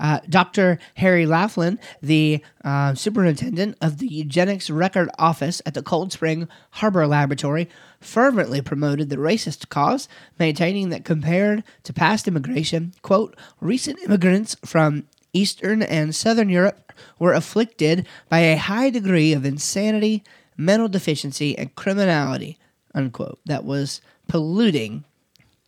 [0.00, 0.78] Uh, Dr.
[0.94, 7.06] Harry Laughlin, the uh, superintendent of the Eugenics Record Office at the Cold Spring Harbor
[7.06, 7.68] Laboratory,
[8.00, 15.04] fervently promoted the racist cause, maintaining that compared to past immigration, quote, recent immigrants from
[15.38, 20.24] Eastern and Southern Europe were afflicted by a high degree of insanity,
[20.56, 22.58] mental deficiency, and criminality,
[22.92, 25.04] unquote, that was polluting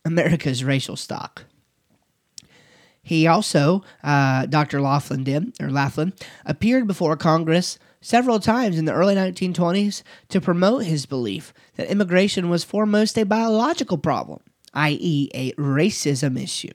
[0.03, 1.45] America's racial stock.
[3.01, 4.81] He also, uh, Dr.
[4.81, 6.13] Laughlin did, or Laughlin,
[6.45, 12.49] appeared before Congress several times in the early 1920s to promote his belief that immigration
[12.49, 14.41] was foremost a biological problem,
[14.73, 16.73] i.e., a racism issue.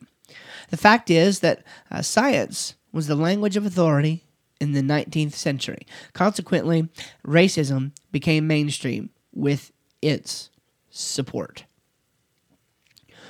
[0.70, 4.24] The fact is that uh, science was the language of authority
[4.59, 5.87] in the 19th century.
[6.14, 6.88] Consequently,
[7.26, 10.48] racism became mainstream with its
[10.88, 11.66] support.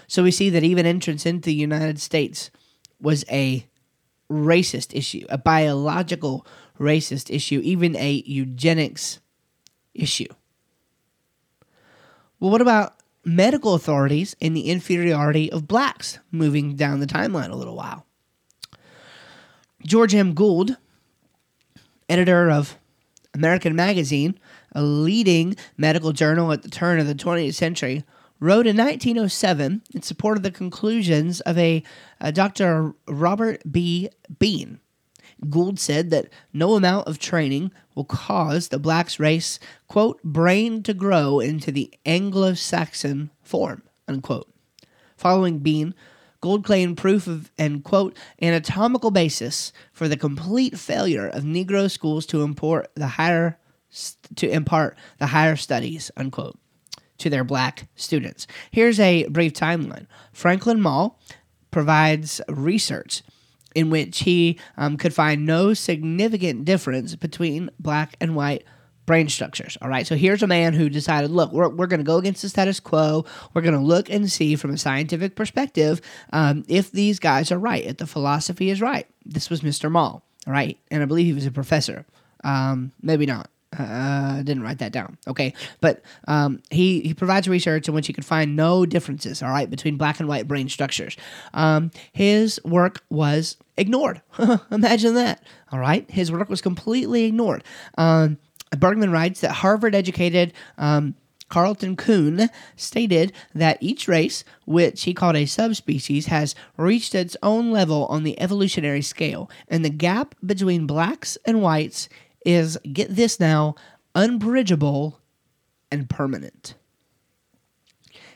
[0.07, 2.53] So we see that even entrance into the United States
[3.01, 3.67] was a
[4.31, 6.47] racist issue, a biological
[6.79, 9.19] racist issue, even a eugenics
[9.95, 10.29] issue.
[12.39, 17.57] Well, what about medical authorities and the inferiority of blacks moving down the timeline a
[17.57, 18.06] little while?
[19.87, 20.35] George M.
[20.35, 20.77] Gould,
[22.09, 22.77] editor of
[23.35, 24.39] American Magazine,
[24.73, 28.05] a leading medical journal at the turn of the 20th century,
[28.41, 31.83] wrote in 1907 in support of the conclusions of a,
[32.21, 32.95] a Dr.
[33.07, 34.11] Robert B.
[34.39, 34.81] Bean.
[35.49, 40.95] Gould said that no amount of training will cause the blacks race, quote, brain to
[40.95, 44.51] grow into the Anglo Saxon form, unquote.
[45.17, 45.95] Following Bean,
[46.41, 52.27] Gould claimed proof of and quote anatomical basis for the complete failure of Negro schools
[52.27, 53.59] to import the higher
[54.35, 56.59] to impart the higher studies unquote
[57.19, 58.47] to their black students.
[58.71, 60.07] Here's a brief timeline.
[60.33, 61.19] Franklin Mall
[61.71, 63.23] provides research
[63.75, 68.65] in which he um, could find no significant difference between black and white
[69.07, 69.79] brain structures.
[69.81, 70.07] All right.
[70.07, 72.81] So here's a man who decided, look, we're, we're going to go against the status
[72.81, 73.25] quo.
[73.55, 76.01] We're going to look and see from a scientific perspective
[76.33, 79.07] um, if these guys are right, if the philosophy is right.
[79.25, 79.91] This was Mr.
[79.91, 80.23] Mall.
[80.47, 80.79] All right.
[80.91, 82.05] And I believe he was a professor.
[82.45, 83.49] Um, maybe not.
[83.77, 85.19] Uh, didn't write that down.
[85.27, 89.43] Okay, but um, he he provides research in which he could find no differences.
[89.43, 91.17] All right, between black and white brain structures.
[91.53, 94.23] Um, his work was ignored.
[94.71, 95.43] Imagine that.
[95.73, 97.65] All right, his work was completely ignored.
[97.99, 98.39] Um,
[98.81, 100.53] Bergman writes that Harvard-educated.
[100.79, 101.15] Um,
[101.49, 107.71] Carleton Coon stated that each race, which he called a subspecies, has reached its own
[107.71, 112.09] level on the evolutionary scale, and the gap between blacks and whites
[112.45, 113.77] is, get this now,
[114.15, 115.21] unbridgeable
[115.91, 116.75] and permanent.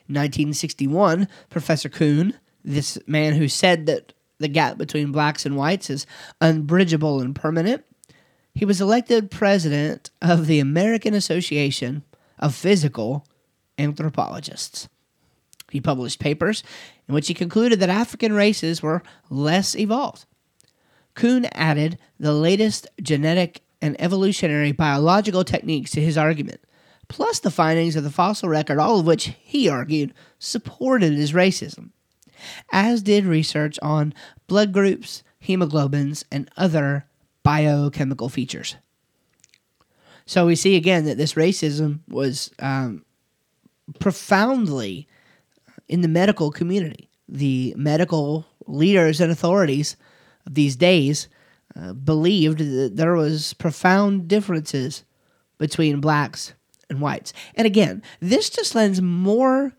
[0.09, 2.35] In 1961, Professor Coon,
[2.65, 6.07] this man who said that the gap between blacks and whites is
[6.41, 7.85] unbridgeable and permanent,
[8.55, 12.03] he was elected president of the American Association
[12.39, 13.27] of physical
[13.79, 14.89] anthropologists.
[15.71, 16.63] He published papers
[17.09, 20.27] in which he concluded that African races were less evolved.
[21.15, 26.61] Coon added the latest genetic and evolutionary biological techniques to his argument,
[27.09, 31.91] plus the findings of the fossil record, all of which, he argued, supported his racism,
[32.73, 34.15] as did research on
[34.47, 37.07] blood groups, hemoglobins, and other
[37.43, 38.77] biochemical features.
[40.27, 43.05] So we see again that this racism was um,
[43.99, 45.09] profoundly
[45.89, 47.09] in the medical community.
[47.29, 49.97] The medical leaders and authorities
[50.47, 51.29] of these days
[51.77, 55.05] uh, believed that there was profound differences
[55.59, 56.55] between blacks
[56.89, 57.33] and whites.
[57.55, 59.73] And again, this just lends more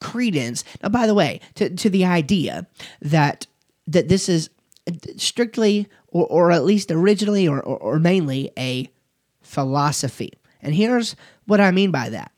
[0.00, 0.64] credence.
[0.82, 2.66] Now, by the way, to, to the idea
[3.00, 3.46] that
[3.86, 4.48] that this is
[5.16, 8.88] strictly or, or at least originally or, or, or mainly a
[9.42, 10.32] philosophy.
[10.62, 12.32] And here's what I mean by that.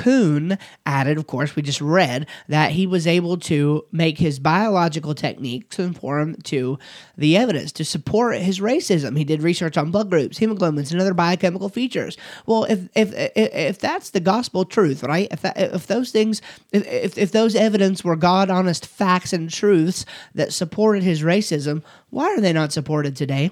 [0.00, 5.14] Coon added, of course, we just read that he was able to make his biological
[5.14, 6.78] techniques conform to
[7.18, 9.18] the evidence to support his racism.
[9.18, 12.16] He did research on blood groups, hemoglobins, and other biochemical features.
[12.46, 15.28] Well, if if if, that's the gospel truth, right?
[15.30, 16.40] If that, if those things,
[16.72, 22.32] if if those evidence were God honest facts and truths that supported his racism, why
[22.32, 23.50] are they not supported today?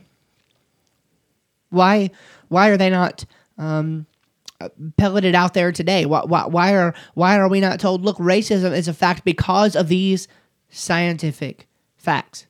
[1.68, 2.10] Why
[2.48, 3.26] why are they not?
[3.58, 4.06] Um,
[4.96, 6.04] pelleted out there today?
[6.06, 8.02] Why, why, why are why are we not told?
[8.02, 10.28] Look, racism is a fact because of these
[10.70, 12.46] scientific facts.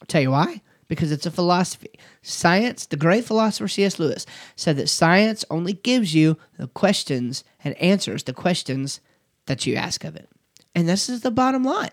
[0.00, 0.62] I'll tell you why.
[0.88, 1.98] Because it's a philosophy.
[2.22, 3.98] Science, the great philosopher C.S.
[3.98, 4.24] Lewis
[4.54, 9.00] said that science only gives you the questions and answers the questions
[9.46, 10.28] that you ask of it.
[10.76, 11.90] And this is the bottom line,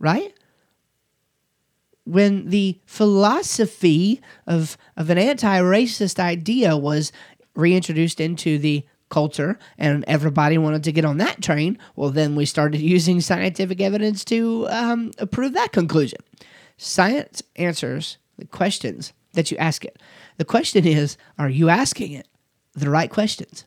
[0.00, 0.34] right?
[2.04, 7.12] When the philosophy of, of an anti racist idea was
[7.54, 12.44] reintroduced into the culture and everybody wanted to get on that train, well, then we
[12.44, 16.18] started using scientific evidence to um, prove that conclusion.
[16.76, 20.00] Science answers the questions that you ask it.
[20.38, 22.26] The question is, are you asking it
[22.74, 23.64] the right questions?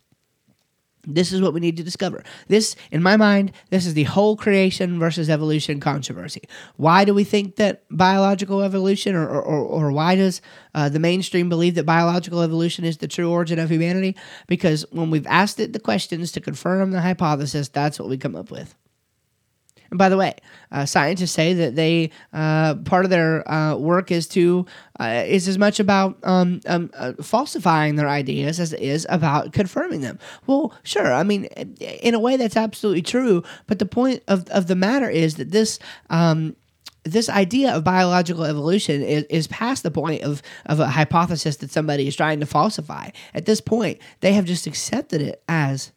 [1.08, 2.24] This is what we need to discover.
[2.50, 6.42] This, in my mind, this is the whole creation versus evolution controversy.
[6.76, 10.42] Why do we think that biological evolution, or, or, or why does
[10.76, 14.18] uh, the mainstream believe that biological evolution is the true origin of humanity?
[14.48, 18.36] Because when we've asked it the questions to confirm the hypothesis, that's what we come
[18.36, 18.76] up with.
[19.90, 20.36] And by the way,
[20.72, 24.66] uh, scientists say that they uh, part of their uh, work is to
[25.00, 29.54] uh, is as much about um, um, uh, falsifying their ideas as it is about
[29.54, 30.20] confirming them.
[30.46, 31.14] Well, sure.
[31.14, 33.44] I mean, in a way, that's absolutely true.
[33.68, 35.80] But the point of of the matter is that this.
[36.10, 36.56] Um,
[37.04, 41.72] this idea of biological evolution is, is past the point of, of a hypothesis that
[41.72, 43.10] somebody is trying to falsify.
[43.34, 45.94] At this point, they have just accepted it as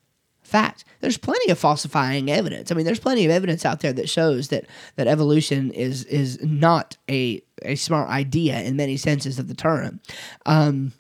[0.51, 0.85] fact.
[1.01, 2.71] There's plenty of falsifying evidence.
[2.71, 6.39] I mean, there's plenty of evidence out there that shows that that evolution is is
[6.43, 10.01] not a a smart idea in many senses of the term.
[10.47, 10.93] Um,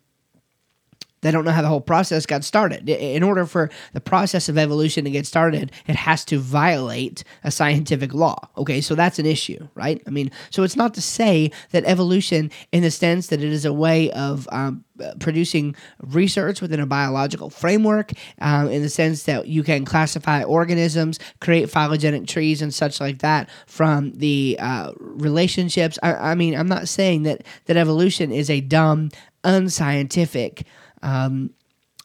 [1.23, 2.89] they don't know how the whole process got started.
[2.89, 7.51] In order for the process of evolution to get started, it has to violate a
[7.51, 8.49] scientific law.
[8.57, 10.03] Okay, so that's an issue, right?
[10.07, 13.65] I mean, so it's not to say that evolution, in the sense that it is
[13.65, 14.85] a way of um,
[15.19, 21.19] producing research within a biological framework, um, in the sense that you can classify organisms,
[21.41, 25.99] create phylogenetic trees, and such like that from the uh, relationships.
[26.03, 29.11] I, I mean, I'm not saying that that evolution is a dumb,
[29.45, 30.67] unscientific
[31.03, 31.51] um,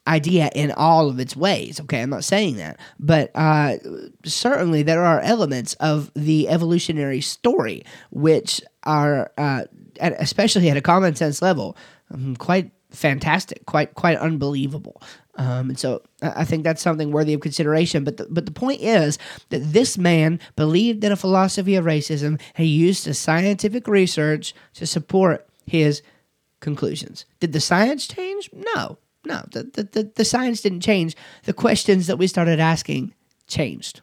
[0.08, 1.80] idea in all of its ways.
[1.82, 3.78] Okay, I'm not saying that, but uh,
[4.24, 9.64] certainly there are elements of the evolutionary story which are, uh,
[10.00, 11.76] at, especially at a common sense level,
[12.12, 15.02] um, quite fantastic, quite quite unbelievable.
[15.38, 18.04] Um, and so I think that's something worthy of consideration.
[18.04, 19.18] But the, but the point is
[19.50, 22.40] that this man believed in a philosophy of racism.
[22.56, 26.02] He used the scientific research to support his
[26.66, 27.26] conclusions.
[27.40, 28.50] Did the science change?
[28.52, 28.98] No.
[29.24, 31.16] No, the, the, the, science didn't change.
[31.46, 33.14] The questions that we started asking
[33.48, 34.02] changed.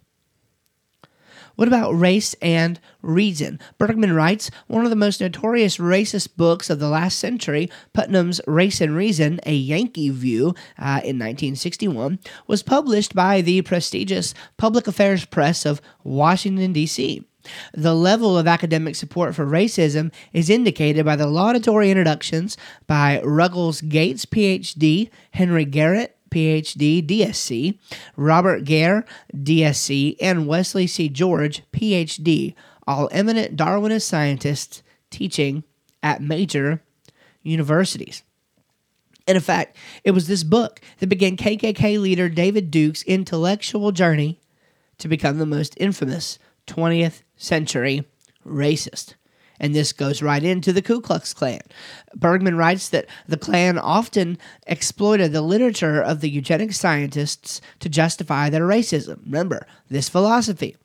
[1.54, 3.60] What about Race and Reason?
[3.78, 8.80] Bergman writes one of the most notorious racist books of the last century, Putnam's Race
[8.80, 15.24] and Reason, a Yankee View, uh, in 1961, was published by the prestigious Public Affairs
[15.24, 17.24] Press of Washington, D.C.
[17.74, 23.80] The level of academic support for racism is indicated by the laudatory introductions by Ruggles
[23.80, 27.78] Gates, PhD, Henry Garrett, PhD, DSc,
[28.16, 31.08] Robert Gayre, DSc, and Wesley C.
[31.08, 32.54] George, PhD,
[32.86, 35.64] all eminent Darwinist scientists teaching
[36.02, 36.82] at major
[37.42, 38.22] universities.
[39.26, 44.40] And in fact, it was this book that began KKK leader David Duke's intellectual journey
[44.98, 48.04] to become the most infamous 20th century
[48.46, 49.14] racist
[49.62, 51.60] and this goes right into the Ku Klux Klan.
[52.16, 54.36] Bergman writes that the Klan often
[54.66, 59.20] exploited the literature of the eugenic scientists to justify their racism.
[59.24, 60.76] Remember, this philosophy.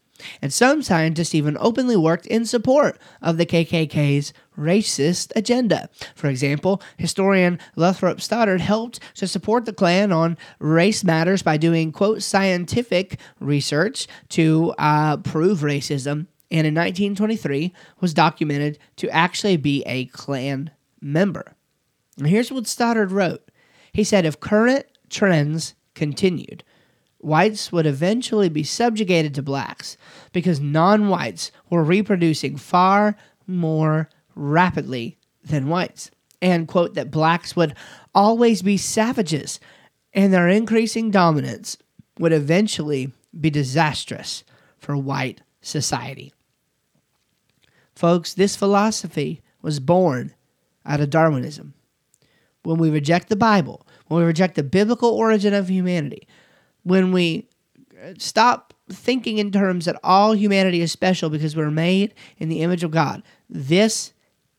[0.41, 5.89] And some scientists even openly worked in support of the KKK's racist agenda.
[6.15, 11.91] For example, historian Lothrop Stoddard helped to support the Klan on race matters by doing,
[11.91, 19.83] quote, scientific research to uh, prove racism and in 1923 was documented to actually be
[19.85, 20.71] a Klan
[21.01, 21.53] member.
[22.17, 23.49] And here's what Stoddard wrote
[23.93, 26.63] He said, If current trends continued,
[27.19, 29.97] whites would eventually be subjugated to blacks
[30.31, 36.11] because non whites were reproducing far more rapidly than whites.
[36.41, 37.75] And, quote, that blacks would
[38.13, 39.59] always be savages
[40.13, 41.77] and their increasing dominance
[42.19, 44.43] would eventually be disastrous
[44.77, 46.33] for white society.
[47.97, 50.35] Folks, this philosophy was born
[50.85, 51.73] out of Darwinism.
[52.61, 56.27] When we reject the Bible, when we reject the biblical origin of humanity,
[56.83, 57.49] when we
[58.19, 62.83] stop thinking in terms that all humanity is special because we're made in the image
[62.83, 64.13] of God, this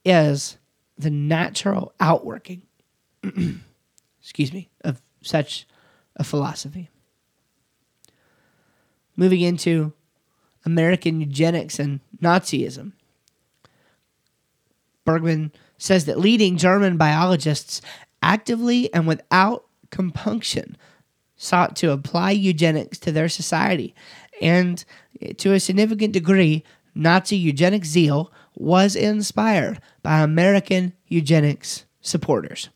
[0.05, 0.59] is
[0.99, 2.63] the natural outworking,
[4.21, 5.65] excuse me, of such
[6.17, 6.91] a philosophy.
[9.15, 9.93] Moving into
[10.65, 12.95] American eugenics and Nazism.
[15.09, 17.81] Bergman says that leading German biologists
[18.21, 20.77] actively and without compunction
[21.35, 23.95] sought to apply eugenics to their society.
[24.43, 24.85] And
[25.39, 26.63] to a significant degree,
[26.95, 32.69] Nazi eugenic zeal was inspired by American eugenics supporters.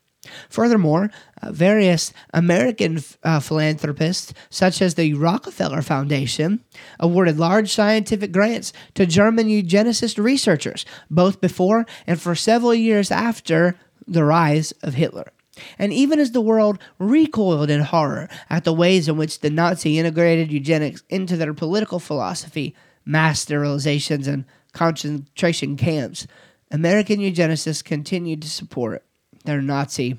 [0.49, 1.11] Furthermore,
[1.43, 6.63] uh, various American uh, philanthropists, such as the Rockefeller Foundation,
[7.01, 13.77] awarded large scientific grants to German eugenicist researchers, both before and for several years after
[14.07, 15.33] the rise of Hitler.
[15.79, 19.99] And even as the world recoiled in horror at the ways in which the Nazi
[19.99, 26.27] integrated eugenics into their political philosophy, mass sterilizations, and concentration camps,
[26.71, 29.05] American eugenicists continued to support
[29.45, 30.19] their Nazi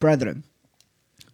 [0.00, 0.44] brethren.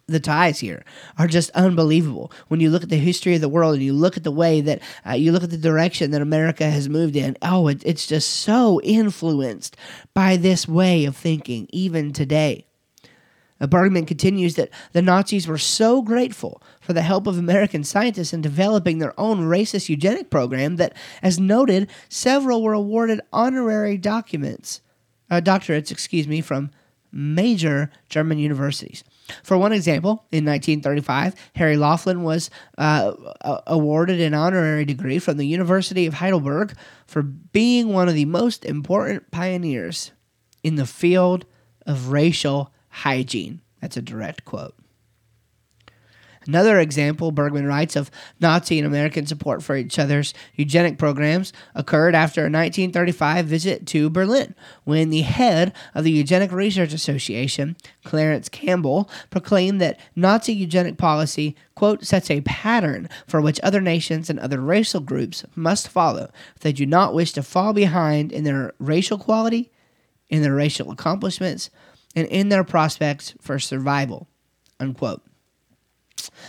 [0.07, 0.83] The ties here
[1.17, 2.31] are just unbelievable.
[2.47, 4.61] When you look at the history of the world and you look at the way
[4.61, 8.05] that uh, you look at the direction that America has moved in, oh, it, it's
[8.05, 9.75] just so influenced
[10.13, 12.65] by this way of thinking, even today.
[13.59, 18.41] Bergman continues that the Nazis were so grateful for the help of American scientists in
[18.41, 24.81] developing their own racist eugenic program that, as noted, several were awarded honorary documents,
[25.29, 26.69] uh, doctorates, excuse me, from
[27.15, 29.03] major German universities.
[29.41, 33.13] For one example, in 1935, Harry Laughlin was uh,
[33.65, 36.75] awarded an honorary degree from the University of Heidelberg
[37.07, 40.11] for being one of the most important pioneers
[40.63, 41.45] in the field
[41.85, 43.61] of racial hygiene.
[43.81, 44.75] That's a direct quote.
[46.47, 52.13] Another example, Bergman writes, of Nazi and American support for each other's eugenic programs occurred
[52.13, 58.47] after a 1935 visit to Berlin, when the head of the Eugenic Research Association, Clarence
[58.49, 64.39] Campbell, proclaimed that Nazi eugenic policy, quote, sets a pattern for which other nations and
[64.39, 68.73] other racial groups must follow if they do not wish to fall behind in their
[68.77, 69.71] racial quality,
[70.29, 71.69] in their racial accomplishments,
[72.15, 74.27] and in their prospects for survival,
[74.79, 75.21] unquote.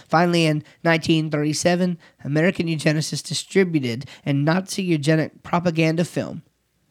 [0.08, 6.42] Finally, in 1937, American eugenicists distributed a Nazi eugenic propaganda film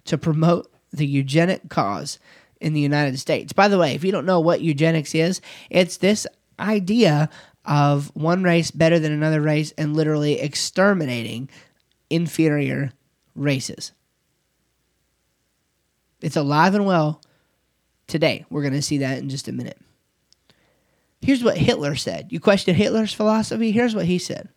[0.06, 2.20] to promote the eugenic cause
[2.62, 3.54] in the United States.
[3.54, 6.26] By the way, if you don't know what eugenics is, it's this
[6.60, 7.30] idea
[7.66, 11.50] of one race better than another race and literally exterminating
[12.10, 12.92] inferior
[13.36, 13.92] races.
[16.22, 17.22] It's alive and well
[18.08, 18.46] today.
[18.50, 19.80] We're going to see that in just a minute.
[21.26, 22.32] Here's what Hitler said.
[22.32, 23.72] You question Hitler's philosophy?
[23.72, 24.48] Here's what he said.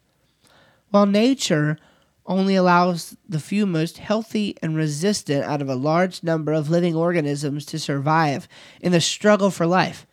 [0.91, 1.79] While nature
[2.27, 6.95] only allows the few most healthy and resistant out of a large number of living
[6.95, 8.47] organisms to survive
[8.83, 10.07] in the struggle for life,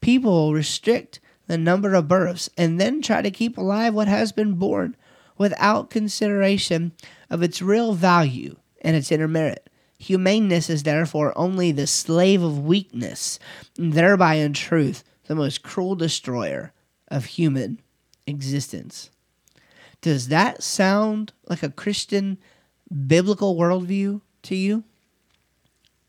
[0.00, 1.18] people restrict
[1.48, 4.94] the number of births and then try to keep alive what has been born
[5.38, 6.92] without consideration
[7.28, 9.68] of its real value and its inner merit.
[9.98, 13.40] Humaneness is therefore only the slave of weakness,
[13.76, 16.72] and thereby, in truth, the most cruel destroyer
[17.06, 17.80] of human
[18.26, 19.10] existence.
[20.00, 22.36] Does that sound like a Christian
[23.06, 24.82] biblical worldview to you?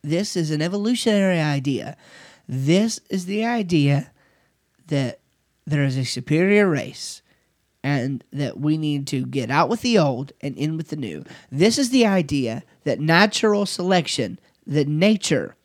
[0.02, 1.98] This is an evolutionary idea.
[2.50, 4.10] This is the idea
[4.88, 5.20] that
[5.68, 7.22] there is a superior race
[7.84, 11.24] and that we need to get out with the old and in with the new.
[11.52, 15.56] This is the idea that natural selection, that nature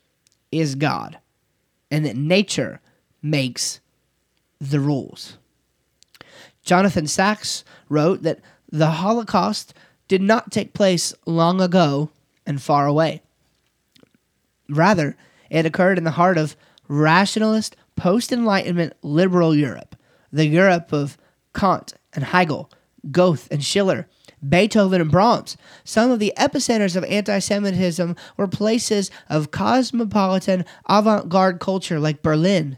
[0.51, 1.17] is God,
[1.89, 2.81] and that nature
[3.21, 3.79] makes
[4.59, 5.37] the rules.
[6.63, 8.39] Jonathan Sacks wrote that
[8.69, 9.73] the Holocaust
[10.07, 12.09] did not take place long ago
[12.45, 13.21] and far away.
[14.69, 15.15] Rather,
[15.49, 16.55] it occurred in the heart of
[16.87, 19.95] rationalist, post Enlightenment liberal Europe,
[20.31, 21.17] the Europe of
[21.53, 22.69] Kant and Hegel,
[23.11, 24.07] Goethe and Schiller,
[24.47, 25.57] Beethoven and Brahms.
[25.83, 32.21] Some of the epicenters of anti Semitism were places of cosmopolitan avant garde culture like
[32.21, 32.77] Berlin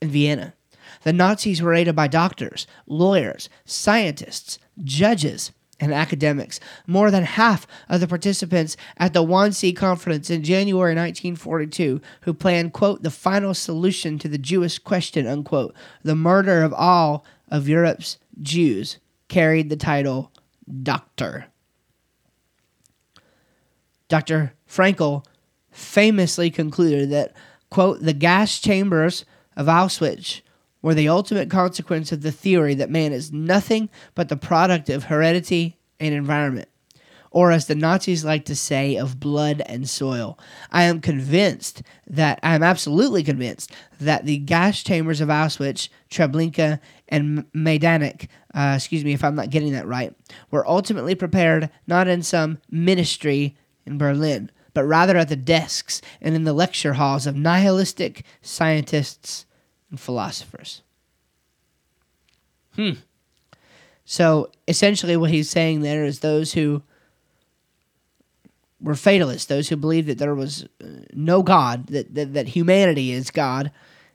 [0.00, 0.54] and Vienna.
[1.02, 6.60] The Nazis were aided by doctors, lawyers, scientists, judges, and academics.
[6.86, 12.74] More than half of the participants at the Wannsee Conference in January 1942, who planned,
[12.74, 18.18] quote, the final solution to the Jewish question, unquote, the murder of all of Europe's
[18.40, 18.98] Jews,
[19.28, 20.32] carried the title
[20.82, 21.46] Doctor.
[24.08, 24.52] Dr.
[24.68, 25.24] Frankl
[25.70, 27.32] famously concluded that,
[27.70, 29.24] quote, the gas chambers
[29.60, 30.40] of Auschwitz
[30.80, 35.04] were the ultimate consequence of the theory that man is nothing but the product of
[35.04, 36.66] heredity and environment,
[37.30, 40.38] or as the Nazis like to say, of blood and soil.
[40.72, 46.80] I am convinced that, I am absolutely convinced that the gas chambers of Auschwitz, Treblinka,
[47.10, 50.14] and Majdanek, uh, excuse me if I'm not getting that right,
[50.50, 56.34] were ultimately prepared not in some ministry in Berlin, but rather at the desks and
[56.34, 59.44] in the lecture halls of nihilistic scientists
[59.90, 60.82] and philosophers.
[62.76, 62.92] Hmm.
[64.04, 66.82] So essentially, what he's saying there is those who
[68.80, 73.12] were fatalists, those who believed that there was uh, no God, that, that, that humanity
[73.12, 73.70] is God,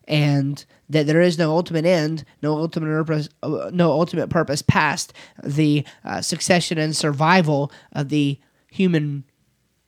[0.08, 5.14] and that there is no ultimate end, no ultimate purpose, uh, no ultimate purpose past
[5.44, 9.24] the uh, succession and survival of the human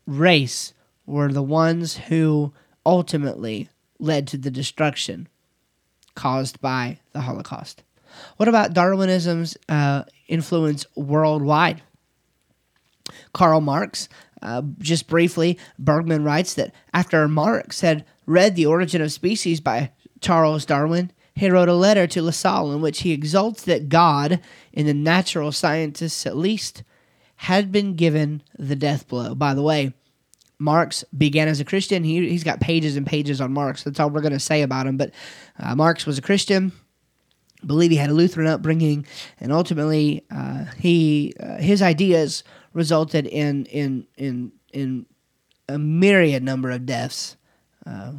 [0.06, 0.74] race,
[1.06, 2.54] were the ones who
[2.86, 3.70] ultimately
[4.00, 5.28] led to the destruction
[6.18, 7.84] caused by the Holocaust.
[8.36, 11.82] What about Darwinism's uh, influence worldwide?
[13.34, 14.10] Karl Marx,
[14.42, 19.92] uh, just briefly, Bergman writes that after Marx had read The Origin of Species by
[20.20, 24.40] Charles Darwin, he wrote a letter to Lassalle in which he exults that God,
[24.74, 26.84] in the natural scientists at least,
[27.42, 29.36] had been given the death blow.
[29.36, 29.94] By the way,
[30.60, 32.04] Marx began as a Christian.
[32.04, 33.84] He, he's got pages and pages on Marx.
[33.84, 34.98] That's all we're going to say about him.
[34.98, 35.12] But
[35.60, 36.72] uh, Marx was a Christian.
[37.64, 39.06] I believe he had a Lutheran upbringing,
[39.40, 42.44] and ultimately, uh, he uh, his ideas
[42.74, 45.08] resulted in in in in
[45.68, 47.36] a myriad number of deaths.
[47.86, 48.14] Uh,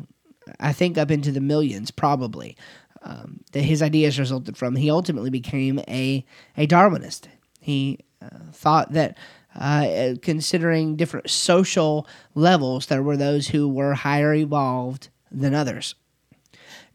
[0.58, 2.56] I think up into the millions, probably.
[3.00, 4.74] Um, that his ideas resulted from.
[4.74, 6.26] He ultimately became a
[6.56, 7.28] a Darwinist.
[7.60, 9.16] He uh, thought that
[9.58, 15.96] uh, considering different social levels, there were those who were higher evolved than others.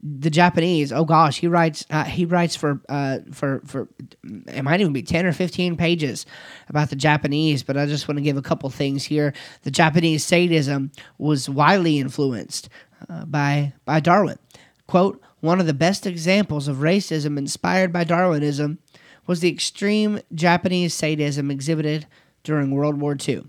[0.02, 3.88] The Japanese, oh gosh, he writes uh, he writes for uh, for for
[4.22, 6.26] it might even be ten or fifteen pages
[6.68, 9.32] about the Japanese, but I just want to give a couple things here.
[9.62, 12.68] The Japanese sadism was widely influenced
[13.08, 14.38] uh, by by Darwin.
[14.86, 18.80] Quote: One of the best examples of racism inspired by Darwinism
[19.26, 22.06] was the extreme Japanese sadism exhibited
[22.44, 23.44] during World War II.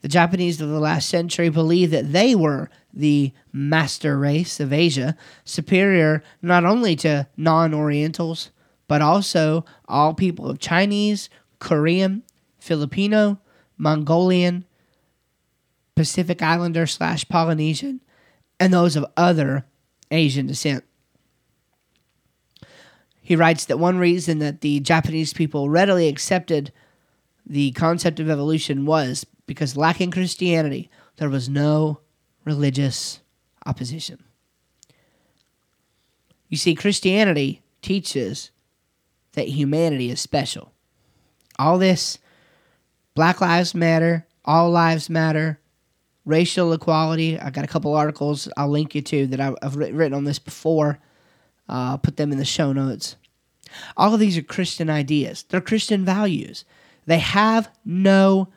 [0.00, 5.16] The Japanese of the last century believed that they were the master race of Asia,
[5.44, 8.50] superior not only to non Orientals,
[8.86, 11.28] but also all people of Chinese,
[11.58, 12.22] Korean,
[12.58, 13.40] Filipino,
[13.76, 14.64] Mongolian,
[15.94, 18.00] Pacific Islander slash Polynesian,
[18.58, 19.66] and those of other
[20.10, 20.84] Asian descent.
[23.20, 26.72] He writes that one reason that the Japanese people readily accepted
[27.48, 32.00] the concept of evolution was because lacking Christianity, there was no
[32.44, 33.20] religious
[33.66, 34.22] opposition.
[36.48, 38.50] You see, Christianity teaches
[39.32, 40.72] that humanity is special.
[41.58, 42.18] All this
[43.14, 45.58] Black Lives Matter, All Lives Matter,
[46.24, 47.38] racial equality.
[47.38, 50.98] I got a couple articles I'll link you to that I've written on this before.
[51.68, 53.16] Uh, I'll put them in the show notes.
[53.96, 56.64] All of these are Christian ideas, they're Christian values.
[57.08, 58.48] They have no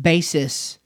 [0.00, 0.78] basis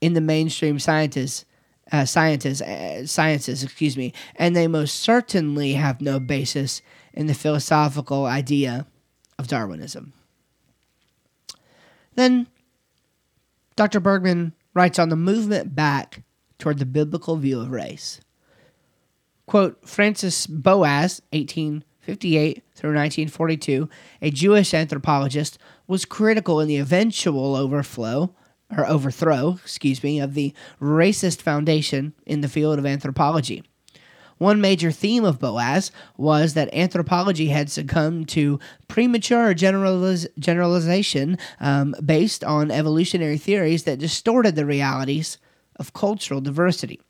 [0.00, 1.46] in the mainstream scientists
[1.92, 7.34] uh, scientists, uh, sciences, excuse me, and they most certainly have no basis in the
[7.34, 8.86] philosophical idea
[9.38, 10.12] of Darwinism.
[12.14, 12.46] Then
[13.74, 13.98] Dr.
[13.98, 16.22] Bergman writes on the movement back
[16.58, 18.20] toward the biblical view of race.
[19.46, 23.88] Quote Francis Boas, 1858 through 1942,
[24.22, 25.58] a Jewish anthropologist,
[25.90, 28.32] was critical in the eventual overflow
[28.70, 33.64] or overthrow, excuse me, of the racist foundation in the field of anthropology.
[34.38, 41.96] One major theme of Boas was that anthropology had succumbed to premature generaliz- generalization um,
[42.04, 45.38] based on evolutionary theories that distorted the realities
[45.74, 47.00] of cultural diversity.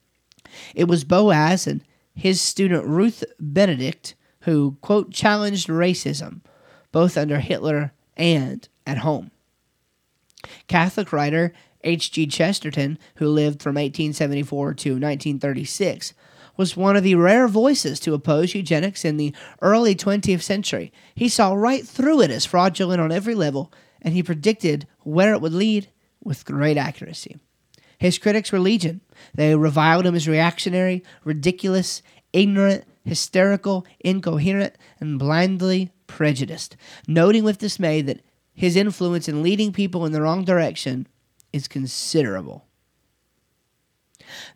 [0.75, 4.15] It was Boas and his student Ruth Benedict
[4.45, 6.41] who, quote, challenged racism,
[6.93, 9.31] both under Hitler and at home.
[10.69, 11.53] Catholic writer
[11.83, 12.27] H.G.
[12.27, 16.13] Chesterton, who lived from 1874 to 1936,
[16.59, 20.93] was one of the rare voices to oppose eugenics in the early 20th century.
[21.15, 25.41] He saw right through it as fraudulent on every level, and he predicted where it
[25.41, 25.89] would lead
[26.23, 27.39] with great accuracy.
[27.99, 29.01] His critics were legion.
[29.35, 32.03] They reviled him as reactionary, ridiculous,
[32.35, 38.21] ignorant, hysterical, incoherent, and blindly prejudiced, noting with dismay that
[38.53, 41.07] his influence in leading people in the wrong direction
[41.53, 42.67] is considerable.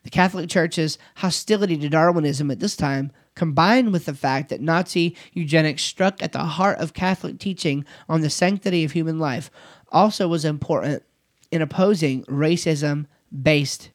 [0.02, 5.16] The Catholic Church's hostility to Darwinism at this time, combined with the fact that Nazi
[5.32, 9.50] eugenics struck at the heart of Catholic teaching on the sanctity of human life,
[9.90, 11.02] also was important
[11.50, 13.90] in opposing racism based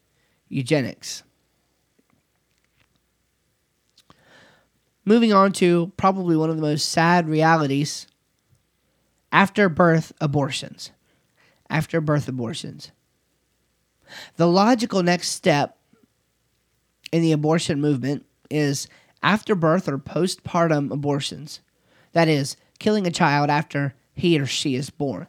[0.48, 1.22] eugenics.
[5.04, 8.06] Moving on to probably one of the most sad realities
[9.32, 10.90] after birth abortions.
[11.68, 12.92] After birth abortions.
[14.36, 15.78] The logical next step
[17.12, 18.88] in the abortion movement is
[19.22, 21.60] after birth or postpartum abortions.
[22.12, 25.28] That is, killing a child after he or she is born.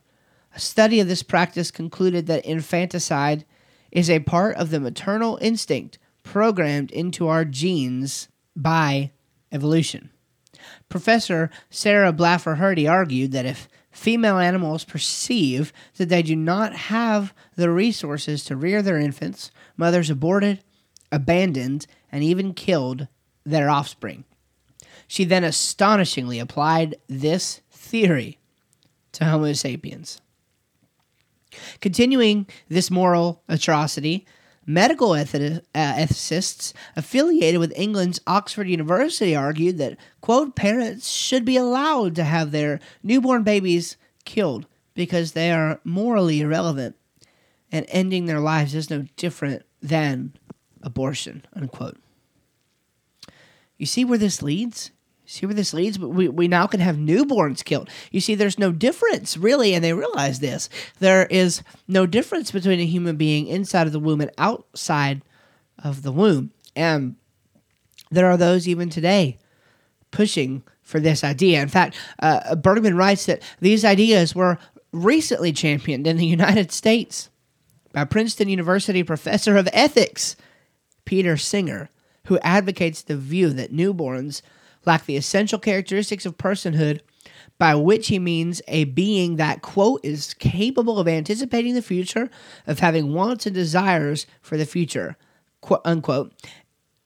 [0.55, 3.45] A study of this practice concluded that infanticide
[3.91, 9.11] is a part of the maternal instinct programmed into our genes by
[9.51, 10.09] evolution.
[10.89, 17.33] Professor Sarah Blaffer Hrdy argued that if female animals perceive that they do not have
[17.55, 20.63] the resources to rear their infants, mothers aborted,
[21.11, 23.07] abandoned, and even killed
[23.45, 24.23] their offspring.
[25.07, 28.39] She then astonishingly applied this theory
[29.13, 30.21] to Homo sapiens.
[31.81, 34.25] Continuing this moral atrocity,
[34.73, 35.25] medical uh,
[35.75, 42.51] ethicists affiliated with England's Oxford University argued that, quote, parents should be allowed to have
[42.51, 46.95] their newborn babies killed because they are morally irrelevant
[47.71, 50.33] and ending their lives is no different than
[50.81, 51.97] abortion, unquote.
[53.77, 54.91] You see where this leads?
[55.31, 55.97] See where this leads?
[55.97, 57.89] But We, we now can have newborns killed.
[58.11, 60.67] You see, there's no difference, really, and they realize this.
[60.99, 65.21] There is no difference between a human being inside of the womb and outside
[65.81, 66.51] of the womb.
[66.75, 67.15] And
[68.09, 69.37] there are those even today
[70.11, 71.61] pushing for this idea.
[71.61, 74.57] In fact, uh, Bergman writes that these ideas were
[74.91, 77.29] recently championed in the United States
[77.93, 80.35] by Princeton University professor of ethics,
[81.05, 81.89] Peter Singer,
[82.25, 84.41] who advocates the view that newborns
[84.85, 87.01] lack the essential characteristics of personhood,
[87.57, 92.29] by which he means a being that, quote, is capable of anticipating the future,
[92.65, 95.15] of having wants and desires for the future,
[95.61, 96.33] quote, unquote.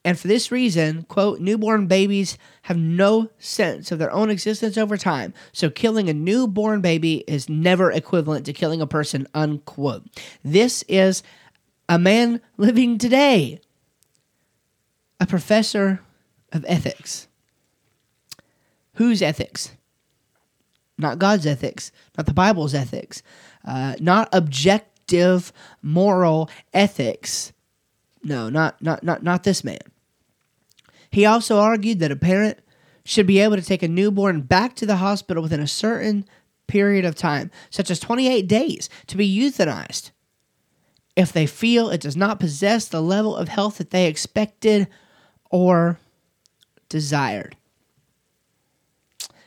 [0.06, 4.98] And for this reason, quote, newborn babies have no sense of their own existence over
[4.98, 5.34] time.
[5.52, 10.04] So killing a newborn baby is never equivalent to killing a person, unquote.
[10.44, 11.24] This is
[11.90, 13.60] a man living today,
[15.20, 16.02] a professor
[16.54, 17.28] of ethics.
[18.96, 19.72] Whose ethics?
[20.98, 23.22] Not God's ethics, not the Bible's ethics,
[23.66, 27.52] uh, not objective moral ethics.
[28.24, 29.80] No, not, not, not, not this man.
[31.12, 32.60] He also argued that a parent
[33.04, 36.26] should be able to take a newborn back to the hospital within a certain
[36.68, 40.12] period of time, such as 28 days, to be euthanized
[41.16, 44.88] if they feel it does not possess the level of health that they expected
[45.50, 46.00] or
[46.90, 47.56] desired.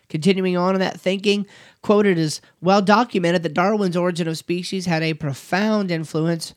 [0.09, 1.47] Continuing on in that thinking,
[1.83, 6.55] quoted as well documented that Darwin's Origin of Species had a profound influence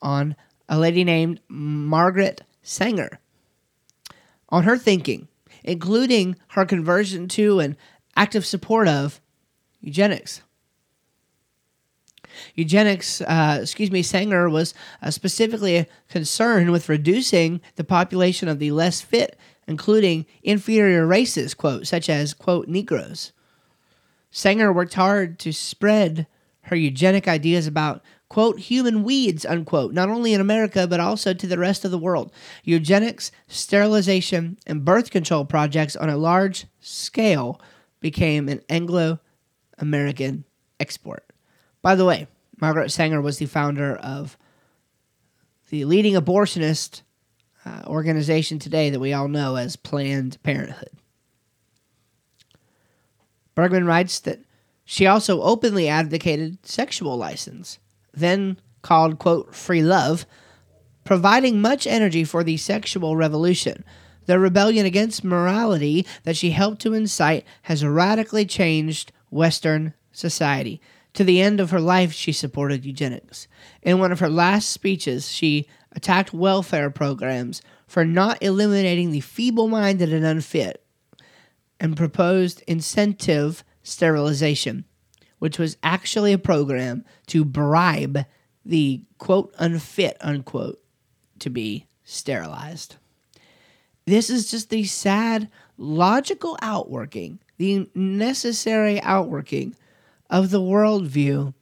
[0.00, 0.36] on
[0.68, 3.18] a lady named Margaret Sanger.
[4.50, 5.28] On her thinking,
[5.64, 7.76] including her conversion to and
[8.16, 9.20] active support of
[9.80, 10.42] eugenics.
[12.54, 18.70] Eugenics, uh, excuse me, Sanger was uh, specifically concerned with reducing the population of the
[18.70, 19.36] less fit
[19.66, 23.32] including inferior races, quote, such as, quote, Negroes.
[24.30, 26.26] Sanger worked hard to spread
[26.62, 31.46] her eugenic ideas about, quote, human weeds, unquote, not only in America, but also to
[31.46, 32.32] the rest of the world.
[32.64, 37.60] Eugenics, sterilization, and birth control projects on a large scale
[38.00, 39.20] became an Anglo
[39.78, 40.44] American
[40.80, 41.24] export.
[41.82, 42.26] By the way,
[42.60, 44.38] Margaret Sanger was the founder of
[45.68, 47.02] the leading abortionist
[47.64, 50.90] uh, organization today that we all know as Planned Parenthood.
[53.54, 54.40] Bergman writes that
[54.84, 57.78] she also openly advocated sexual license,
[58.12, 60.26] then called, quote, free love,
[61.04, 63.84] providing much energy for the sexual revolution.
[64.26, 70.80] The rebellion against morality that she helped to incite has radically changed Western society.
[71.14, 73.48] To the end of her life, she supported eugenics.
[73.82, 79.68] In one of her last speeches, she attacked welfare programs for not eliminating the feeble
[79.68, 80.84] minded and unfit,
[81.78, 84.84] and proposed incentive sterilization,
[85.38, 88.24] which was actually a program to bribe
[88.64, 90.80] the quote unfit unquote
[91.40, 92.96] to be sterilized.
[94.04, 99.74] This is just the sad logical outworking, the necessary outworking
[100.30, 101.54] of the worldview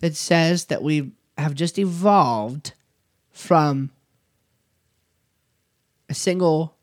[0.00, 2.74] that says that we have just evolved
[3.34, 3.90] from
[6.08, 6.76] a single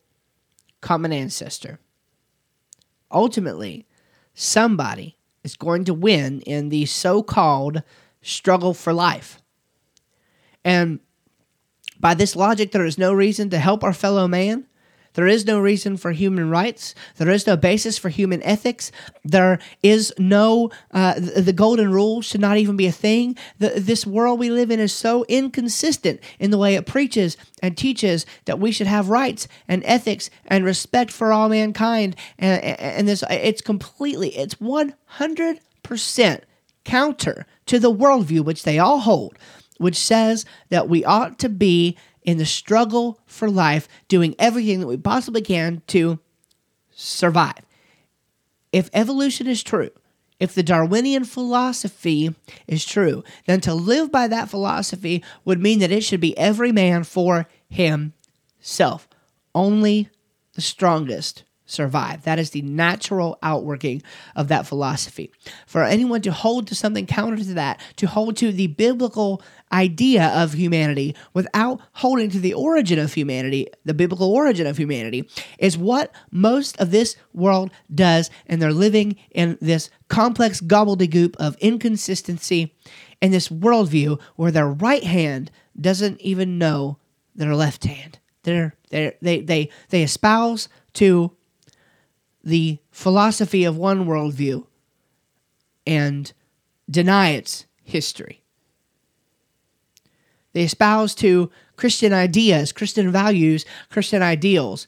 [0.82, 1.80] common ancestor.
[3.10, 3.88] Ultimately,
[4.34, 7.82] somebody is going to win in the so called
[8.22, 9.42] struggle for life.
[10.64, 11.00] And
[12.00, 14.68] by this logic, there is no reason to help our fellow man.
[15.14, 16.96] There is no reason for human rights.
[17.18, 18.92] There is no basis for human ethics.
[19.24, 23.38] There is no, uh, the, golden rule should not even be a thing.
[23.60, 27.78] The, this world we live in is so inconsistent in the way it preaches and
[27.78, 32.16] teaches that we should have rights and ethics and respect for all mankind.
[32.40, 36.42] And, and this, it's completely, it's 100%
[36.84, 39.38] counter to the worldview which they all hold,
[39.78, 44.88] which says that we ought to be in the struggle for life, doing everything that
[44.88, 46.20] we possibly can to
[46.92, 47.66] survive.
[48.72, 49.92] If evolution is true,
[50.40, 52.34] if the Darwinian philosophy
[52.68, 56.72] is true, then to live by that philosophy would mean that it should be every
[56.72, 59.08] man for himself.
[59.54, 60.10] Only
[60.54, 62.24] the strongest survive.
[62.24, 64.04] That is the natural outworking
[64.36, 65.32] of that philosophy.
[65.66, 69.42] For anyone to hold to something counter to that, to hold to the biblical
[69.72, 75.30] idea of humanity without holding to the origin of humanity, the biblical origin of humanity,
[75.58, 78.30] is what most of this world does.
[78.48, 82.76] And they're living in this complex gobbledygook of inconsistency
[83.22, 86.98] and this worldview where their right hand doesn't even know
[87.36, 88.20] their left hand.
[88.44, 91.32] They're, they're, they, they, they espouse to
[92.44, 94.66] the philosophy of one worldview
[95.86, 96.34] and
[96.90, 98.44] deny its history.
[100.54, 104.88] They espouse to Christian ideas, Christian values, Christian ideals,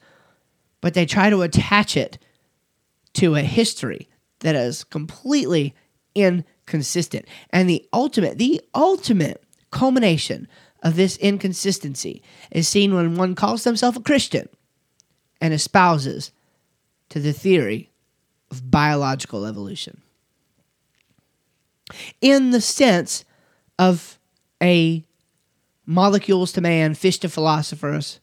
[0.82, 2.18] but they try to attach it
[3.14, 5.74] to a history that is completely
[6.14, 7.26] inconsistent.
[7.50, 10.48] And the ultimate, the ultimate culmination
[10.84, 14.50] of this inconsistency is seen when one calls themselves a Christian
[15.40, 16.32] and espouses
[17.14, 17.92] to the theory
[18.50, 20.02] of biological evolution.
[22.22, 23.24] In the sense
[23.78, 24.18] of
[24.64, 25.06] a
[25.86, 28.20] molecules to man, fish to philosophers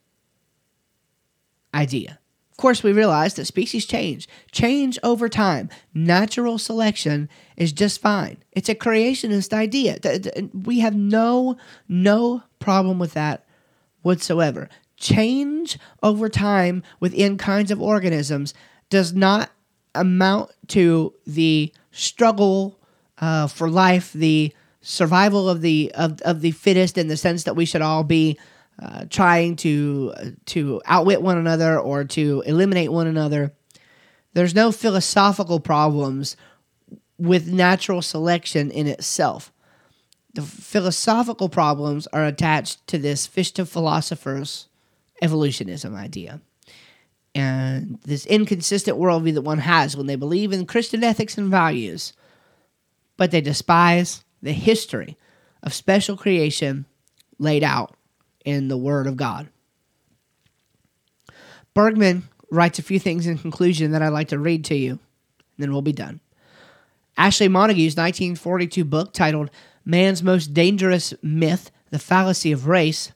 [1.72, 2.18] idea.
[2.50, 5.68] Of course, we realize that species change, change over time.
[5.94, 8.38] Natural selection is just fine.
[8.50, 9.98] It's a creationist idea.
[10.52, 13.46] We have no no problem with that
[14.02, 14.68] whatsoever.
[14.96, 18.52] Change over time within kinds of organisms
[18.90, 19.50] does not
[19.94, 22.78] amount to the struggle
[23.18, 27.56] uh, for life, the survival of the of, of the fittest in the sense that
[27.56, 28.38] we should all be
[28.80, 30.12] uh, trying to
[30.46, 33.52] to outwit one another or to eliminate one another.
[34.32, 36.36] There's no philosophical problems
[37.18, 39.52] with natural selection in itself.
[40.34, 44.68] The philosophical problems are attached to this fish to philosophers
[45.20, 46.40] evolutionism idea.
[47.34, 52.12] And this inconsistent worldview that one has when they believe in Christian ethics and values,
[53.16, 55.16] but they despise the history
[55.62, 56.86] of special creation
[57.38, 57.94] laid out
[58.44, 59.48] in the Word of God.
[61.74, 64.98] Bergman writes a few things in conclusion that I'd like to read to you, and
[65.58, 66.20] then we'll be done.
[67.16, 69.50] Ashley Montagu's 1942 book titled
[69.84, 73.12] Man's Most Dangerous Myth The Fallacy of Race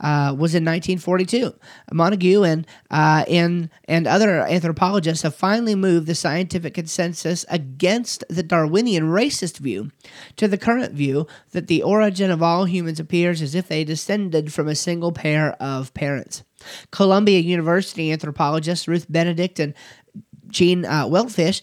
[0.00, 1.54] uh, was in 1942.
[1.92, 8.42] Montagu and uh, and and other anthropologists have finally moved the scientific consensus against the
[8.42, 9.90] Darwinian racist view
[10.36, 14.52] to the current view that the origin of all humans appears as if they descended
[14.52, 16.44] from a single pair of parents.
[16.90, 19.74] Columbia University anthropologists Ruth Benedict and
[20.48, 21.60] Gene uh, Weltfish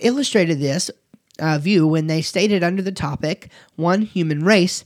[0.00, 0.90] illustrated this
[1.38, 4.84] uh, view when they stated under the topic one human race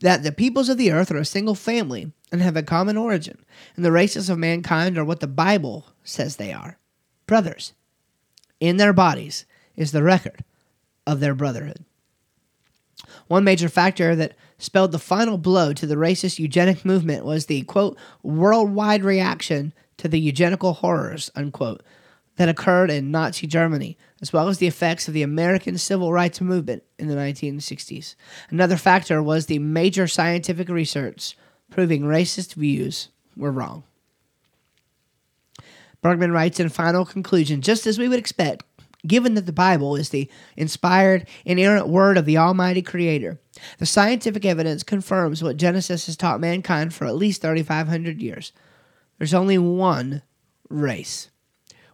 [0.00, 3.44] that the peoples of the earth are a single family and have a common origin,
[3.76, 6.78] and the races of mankind are what the Bible says they are
[7.26, 7.74] brothers.
[8.58, 10.42] In their bodies is the record
[11.06, 11.84] of their brotherhood.
[13.28, 17.62] One major factor that spelled the final blow to the racist eugenic movement was the
[17.62, 21.82] quote worldwide reaction to the eugenical horrors unquote
[22.36, 26.40] that occurred in Nazi Germany, as well as the effects of the American civil rights
[26.40, 28.14] movement in the 1960s.
[28.48, 31.36] Another factor was the major scientific research
[31.70, 33.84] proving racist views were wrong.
[36.00, 38.64] Bergman writes in final conclusion just as we would expect,
[39.06, 43.38] given that the Bible is the inspired, inerrant word of the Almighty Creator,
[43.78, 48.52] the scientific evidence confirms what Genesis has taught mankind for at least 3,500 years.
[49.18, 50.22] There's only one
[50.68, 51.30] race.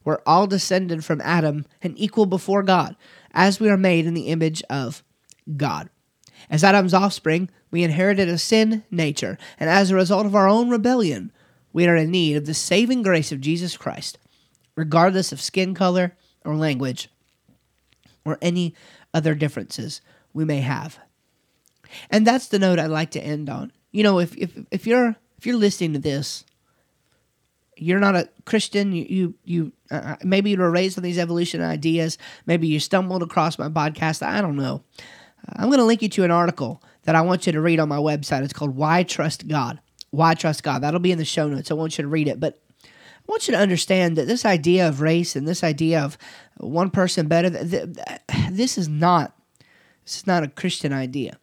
[0.04, 2.96] We're all descended from Adam and equal before God,
[3.32, 5.02] as we are made in the image of
[5.56, 5.88] God.
[6.50, 10.70] As Adam's offspring, we inherited a sin nature, and as a result of our own
[10.70, 11.32] rebellion,
[11.72, 14.16] we are in need of the saving grace of Jesus Christ,
[14.76, 17.08] regardless of skin color or language
[18.24, 18.76] or any
[19.12, 20.00] other differences
[20.32, 21.00] we may have.
[22.10, 23.72] And that's the note I'd like to end on.
[23.90, 26.44] You know, if if, if you're if you're listening to this,
[27.76, 28.92] you're not a Christian.
[28.92, 32.18] You you, you uh, uh maybe you were raised on these evolution ideas.
[32.46, 34.24] Maybe you stumbled across my podcast.
[34.24, 34.84] I don't know.
[35.48, 37.88] I'm going to link you to an article that I want you to read on
[37.88, 38.42] my website.
[38.42, 39.80] It's called Why Trust God.
[40.10, 40.82] Why Trust God.
[40.82, 41.70] That'll be in the show notes.
[41.70, 42.40] I want you to read it.
[42.40, 42.88] But I
[43.26, 46.18] want you to understand that this idea of race and this idea of
[46.58, 49.34] one person better, this is not
[50.04, 51.38] this is not a Christian idea.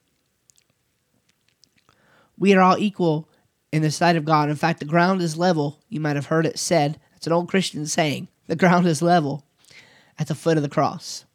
[2.38, 3.28] We are all equal
[3.72, 4.50] in the sight of God.
[4.50, 5.80] In fact, the ground is level.
[5.90, 7.00] You might have heard it said.
[7.16, 8.28] It's an old Christian saying.
[8.48, 9.46] The ground is level
[10.20, 11.26] at the foot of the cross.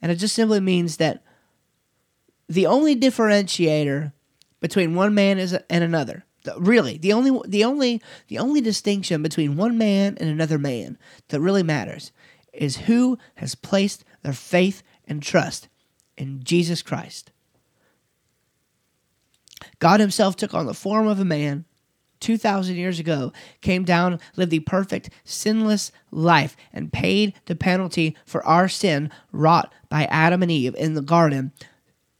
[0.00, 1.22] And it just simply means that
[2.48, 4.12] the only differentiator
[4.60, 6.24] between one man is and another
[6.58, 11.40] really the only the only the only distinction between one man and another man that
[11.40, 12.12] really matters
[12.52, 15.68] is who has placed their faith and trust
[16.16, 17.30] in Jesus Christ.
[19.78, 21.64] God himself took on the form of a man
[22.20, 23.32] 2000 years ago,
[23.62, 29.72] came down, lived the perfect sinless life and paid the penalty for our sin wrought
[29.88, 31.52] by Adam and Eve in the garden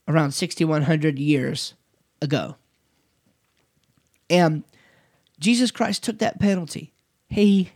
[0.09, 1.75] around 6,100 years
[2.21, 2.57] ago.
[4.29, 4.65] And
[5.39, 6.93] Jesus Christ took that penalty.
[7.29, 7.71] He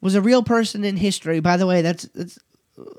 [0.00, 1.40] was a real person in history.
[1.40, 2.38] By the way, that's, that's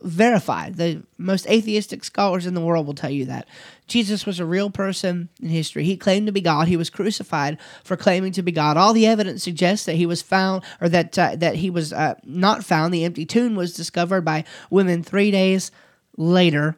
[0.03, 0.75] verified.
[0.75, 3.47] The most atheistic scholars in the world will tell you that.
[3.87, 5.83] Jesus was a real person in history.
[5.83, 6.67] He claimed to be God.
[6.67, 8.77] He was crucified for claiming to be God.
[8.77, 12.15] All the evidence suggests that he was found, or that uh, that he was uh,
[12.23, 12.93] not found.
[12.93, 15.71] The empty tomb was discovered by women three days
[16.17, 16.77] later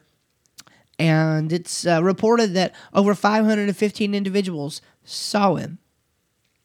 [0.97, 5.79] and it's uh, reported that over 515 individuals saw him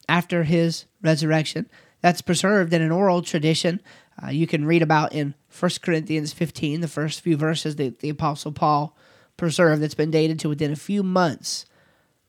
[0.07, 1.69] after his resurrection.
[2.01, 3.81] That's preserved in an oral tradition
[4.23, 8.09] uh, you can read about in 1 Corinthians 15, the first few verses that the
[8.09, 8.95] Apostle Paul
[9.37, 11.65] preserved that's been dated to within a few months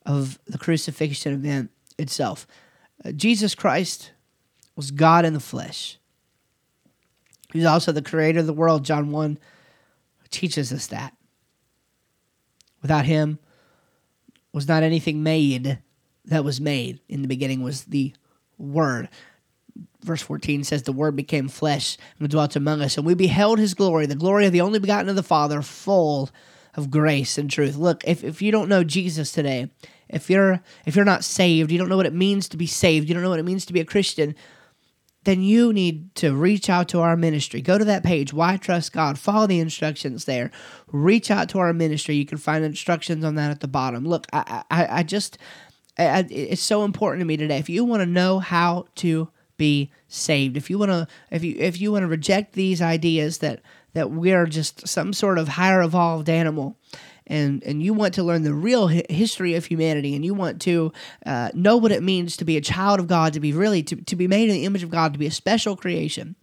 [0.06, 2.46] of the crucifixion event itself.
[3.04, 4.12] Uh, Jesus Christ
[4.74, 5.98] was God in the flesh.
[7.52, 8.84] He's also the creator of the world.
[8.84, 9.38] John 1
[10.30, 11.14] teaches us that.
[12.82, 13.38] Without him
[14.52, 15.78] was not anything made
[16.24, 17.00] that was made.
[17.08, 18.12] In the beginning was the
[18.58, 19.08] Word.
[20.02, 23.74] Verse 14 says, The Word became flesh and dwelt among us, and we beheld his
[23.74, 26.30] glory, the glory of the only begotten of the Father, full
[26.74, 27.76] of grace and truth.
[27.76, 29.70] Look, if, if you don't know Jesus today,
[30.08, 33.08] if you're if you're not saved, you don't know what it means to be saved,
[33.08, 34.34] you don't know what it means to be a Christian,
[35.24, 37.60] then you need to reach out to our ministry.
[37.60, 39.18] Go to that page, Why Trust God.
[39.18, 40.50] Follow the instructions there.
[40.90, 42.16] Reach out to our ministry.
[42.16, 44.04] You can find instructions on that at the bottom.
[44.04, 45.38] Look, I, I, I just,
[45.98, 47.58] I, it's so important to me today.
[47.58, 49.28] If you want to know how to
[49.62, 50.56] be saved.
[50.56, 53.60] If you want to if you if you want to reject these ideas that
[53.92, 56.76] that we're just some sort of higher evolved animal
[57.26, 60.60] and and you want to learn the real hi- history of humanity and you want
[60.62, 60.92] to
[61.26, 63.96] uh, know what it means to be a child of God to be really to,
[63.96, 66.36] to be made in the image of God to be a special creation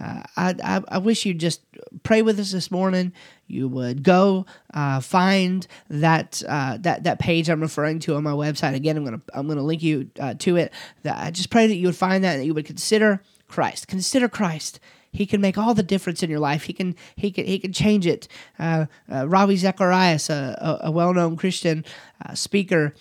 [0.00, 1.60] uh, I, I, I wish you'd just
[2.02, 3.12] pray with us this morning.
[3.46, 8.32] You would go uh, find that uh, that that page I'm referring to on my
[8.32, 8.74] website.
[8.74, 10.72] Again, I'm gonna I'm gonna link you uh, to it.
[11.02, 13.88] That I just pray that you would find that and that you would consider Christ.
[13.88, 14.80] Consider Christ.
[15.12, 16.64] He can make all the difference in your life.
[16.64, 18.28] He can he can he can change it.
[18.58, 21.84] Uh, uh, Ravi Zacharias, a, a, a well-known Christian
[22.24, 22.94] uh, speaker,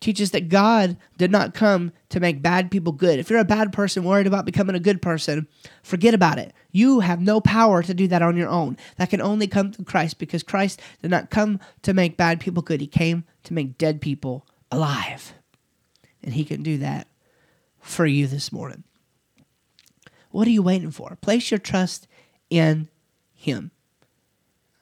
[0.00, 3.18] teaches that God did not come to make bad people good.
[3.18, 5.46] If you're a bad person worried about becoming a good person,
[5.82, 6.54] forget about it.
[6.72, 8.78] You have no power to do that on your own.
[8.96, 12.62] That can only come through Christ because Christ did not come to make bad people
[12.62, 12.80] good.
[12.80, 15.34] He came to make dead people alive.
[16.22, 17.06] And He can do that
[17.80, 18.84] for you this morning.
[20.30, 21.16] What are you waiting for?
[21.20, 22.06] Place your trust
[22.48, 22.88] in
[23.34, 23.70] Him.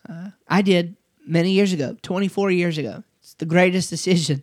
[0.09, 0.96] Uh, I did
[1.26, 3.05] many years ago, 24 years ago.
[3.20, 4.42] It's the greatest decision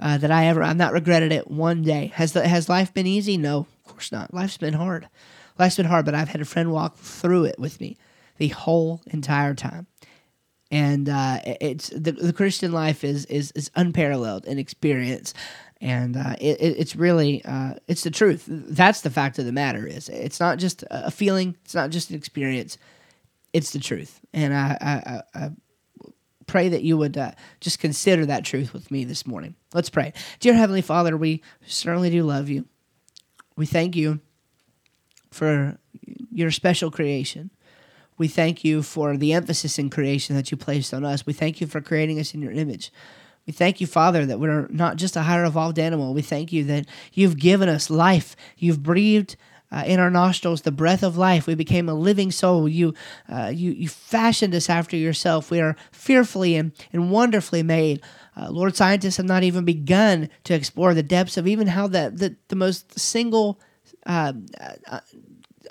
[0.00, 0.62] uh, that I ever.
[0.62, 2.12] I've not regretted it one day.
[2.14, 3.36] Has the, has life been easy?
[3.36, 4.32] No, of course not.
[4.32, 5.08] Life's been hard.
[5.58, 7.96] Life's been hard, but I've had a friend walk through it with me
[8.38, 9.86] the whole entire time.
[10.70, 15.34] And uh, it's the, the Christian life is, is is unparalleled in experience,
[15.82, 18.44] and uh, it, it's really uh, it's the truth.
[18.48, 19.84] That's the fact of the matter.
[19.86, 21.56] Is it's not just a feeling.
[21.64, 22.78] It's not just an experience.
[23.52, 25.50] It's the truth, and I, I, I
[26.46, 29.56] pray that you would uh, just consider that truth with me this morning.
[29.74, 30.14] Let's pray.
[30.40, 32.66] Dear Heavenly Father, we certainly do love you.
[33.56, 34.20] We thank you
[35.30, 35.78] for
[36.32, 37.50] your special creation.
[38.16, 41.26] We thank you for the emphasis in creation that you placed on us.
[41.26, 42.92] We thank you for creating us in your image.
[43.46, 46.14] We thank you, Father, that we're not just a higher evolved animal.
[46.14, 48.36] We thank you that you've given us life.
[48.56, 49.36] You've breathed
[49.72, 51.46] uh, in our nostrils the breath of life.
[51.46, 52.68] We became a living soul.
[52.68, 52.94] You,
[53.28, 55.50] uh, you, you fashioned us after yourself.
[55.50, 58.02] We are fearfully and, and wonderfully made.
[58.36, 62.12] Uh, Lord, scientists have not even begun to explore the depths of even how the,
[62.14, 63.60] the, the most single
[64.06, 64.34] uh,
[64.86, 65.00] uh,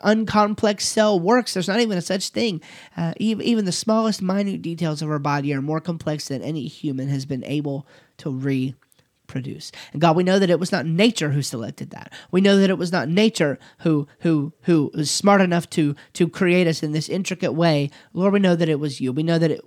[0.03, 1.53] uncomplex cell works.
[1.53, 2.61] There's not even a such thing.
[2.95, 6.67] Uh, even, even the smallest minute details of our body are more complex than any
[6.67, 7.87] human has been able
[8.17, 8.75] to re
[9.31, 9.71] produce.
[9.93, 12.13] And God, we know that it was not nature who selected that.
[12.29, 16.27] We know that it was not nature who who who was smart enough to to
[16.27, 17.89] create us in this intricate way.
[18.13, 19.11] Lord, we know that it was you.
[19.13, 19.61] We know that it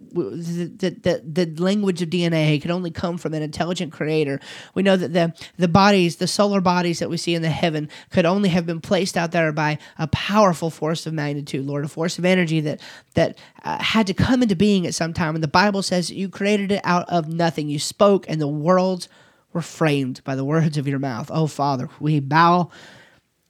[1.02, 4.38] that the, language of DNA can only come from an intelligent creator.
[4.74, 7.88] We know that the the bodies, the solar bodies that we see in the heaven
[8.10, 11.88] could only have been placed out there by a powerful force of magnitude, Lord, a
[11.88, 12.80] force of energy that
[13.14, 15.34] that uh, had to come into being at some time.
[15.34, 17.68] And the Bible says you created it out of nothing.
[17.68, 19.08] You spoke and the worlds
[19.54, 21.30] were framed by the words of your mouth.
[21.32, 22.68] Oh, Father, we bow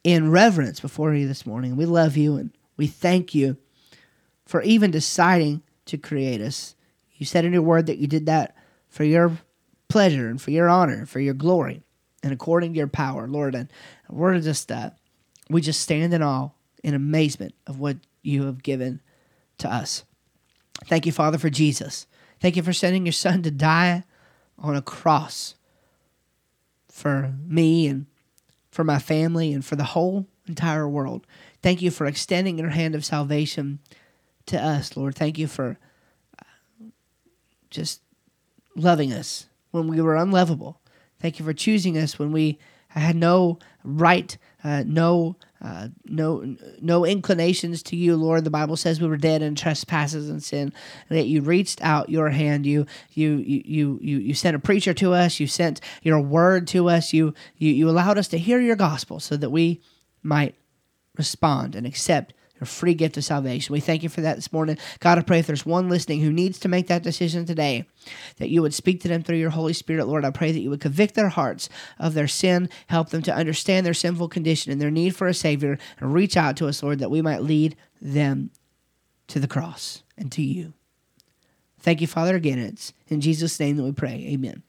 [0.05, 1.75] in reverence before you this morning.
[1.75, 3.57] We love you and we thank you
[4.47, 6.77] for even deciding to create us.
[7.15, 8.55] You said in your word that you did that
[8.89, 9.39] for your
[9.89, 11.83] pleasure and for your honor, for your glory,
[12.23, 13.55] and according to your power, Lord.
[13.55, 13.71] And
[14.11, 14.91] we're just, uh,
[15.49, 16.51] we just stand in awe,
[16.83, 19.01] in amazement of what you have given
[19.59, 20.05] to us.
[20.87, 22.07] Thank you, Father, for Jesus.
[22.41, 24.05] Thank you for sending your Son to die
[24.59, 25.55] on a cross
[26.95, 28.07] for me and
[28.71, 31.27] for my family and for the whole entire world.
[31.61, 33.81] Thank you for extending your hand of salvation
[34.47, 35.17] to us, Lord.
[35.17, 35.77] Thank you for
[36.39, 36.85] uh,
[37.69, 38.01] just
[38.77, 40.81] loving us when we were unlovable.
[41.19, 45.35] Thank you for choosing us when we had no right, uh, no
[45.65, 48.45] uh, no no inclinations to you, Lord.
[48.45, 50.75] The Bible says we were dead in trespasses and sin,
[51.09, 52.67] and that you reached out your hand.
[52.67, 55.41] You you you you you sent a preacher to us.
[55.41, 57.15] You sent your word to us.
[57.15, 59.81] You you you allowed us to hear your gospel so that we
[60.23, 60.55] might
[61.17, 62.35] respond and accept
[62.65, 63.75] your free gift of salvation.
[63.75, 64.79] We thank you for that this morning.
[65.01, 67.85] God, I pray if there's one listening who needs to make that decision today,
[68.39, 70.25] that you would speak to them through your Holy Spirit, Lord.
[70.25, 71.69] I pray that you would convict their hearts
[71.99, 75.35] of their sin, help them to understand their sinful condition and their need for a
[75.35, 78.51] Savior, and reach out to us, Lord, that we might lead them
[79.29, 80.73] to the cross and to you.
[81.81, 82.59] Thank you, Father, again.
[82.59, 84.27] It's in Jesus' name that we pray.
[84.33, 84.63] Amen.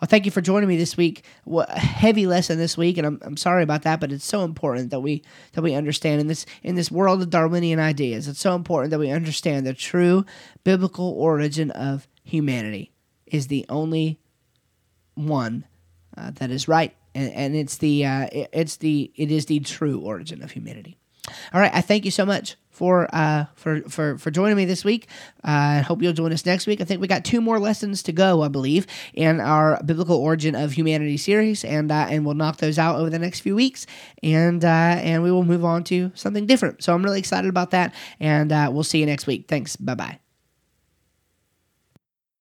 [0.00, 1.24] Well, thank you for joining me this week.
[1.46, 4.90] a heavy lesson this week, and I'm, I'm sorry about that, but it's so important
[4.90, 5.22] that we
[5.52, 8.26] that we understand in this in this world of Darwinian ideas.
[8.26, 10.24] It's so important that we understand the true
[10.64, 12.92] biblical origin of humanity
[13.26, 14.20] is the only
[15.14, 15.64] one
[16.16, 20.00] uh, that is right, and, and it's the uh, it's the it is the true
[20.00, 20.98] origin of humanity.
[21.52, 24.84] All right, I thank you so much for uh, for for for joining me this
[24.84, 25.08] week.
[25.42, 26.80] I uh, hope you'll join us next week.
[26.80, 30.54] I think we got two more lessons to go, I believe, in our biblical origin
[30.54, 33.86] of humanity series, and uh, and we'll knock those out over the next few weeks,
[34.22, 36.82] and uh, and we will move on to something different.
[36.82, 39.46] So I'm really excited about that, and uh, we'll see you next week.
[39.48, 39.76] Thanks.
[39.76, 40.23] Bye bye.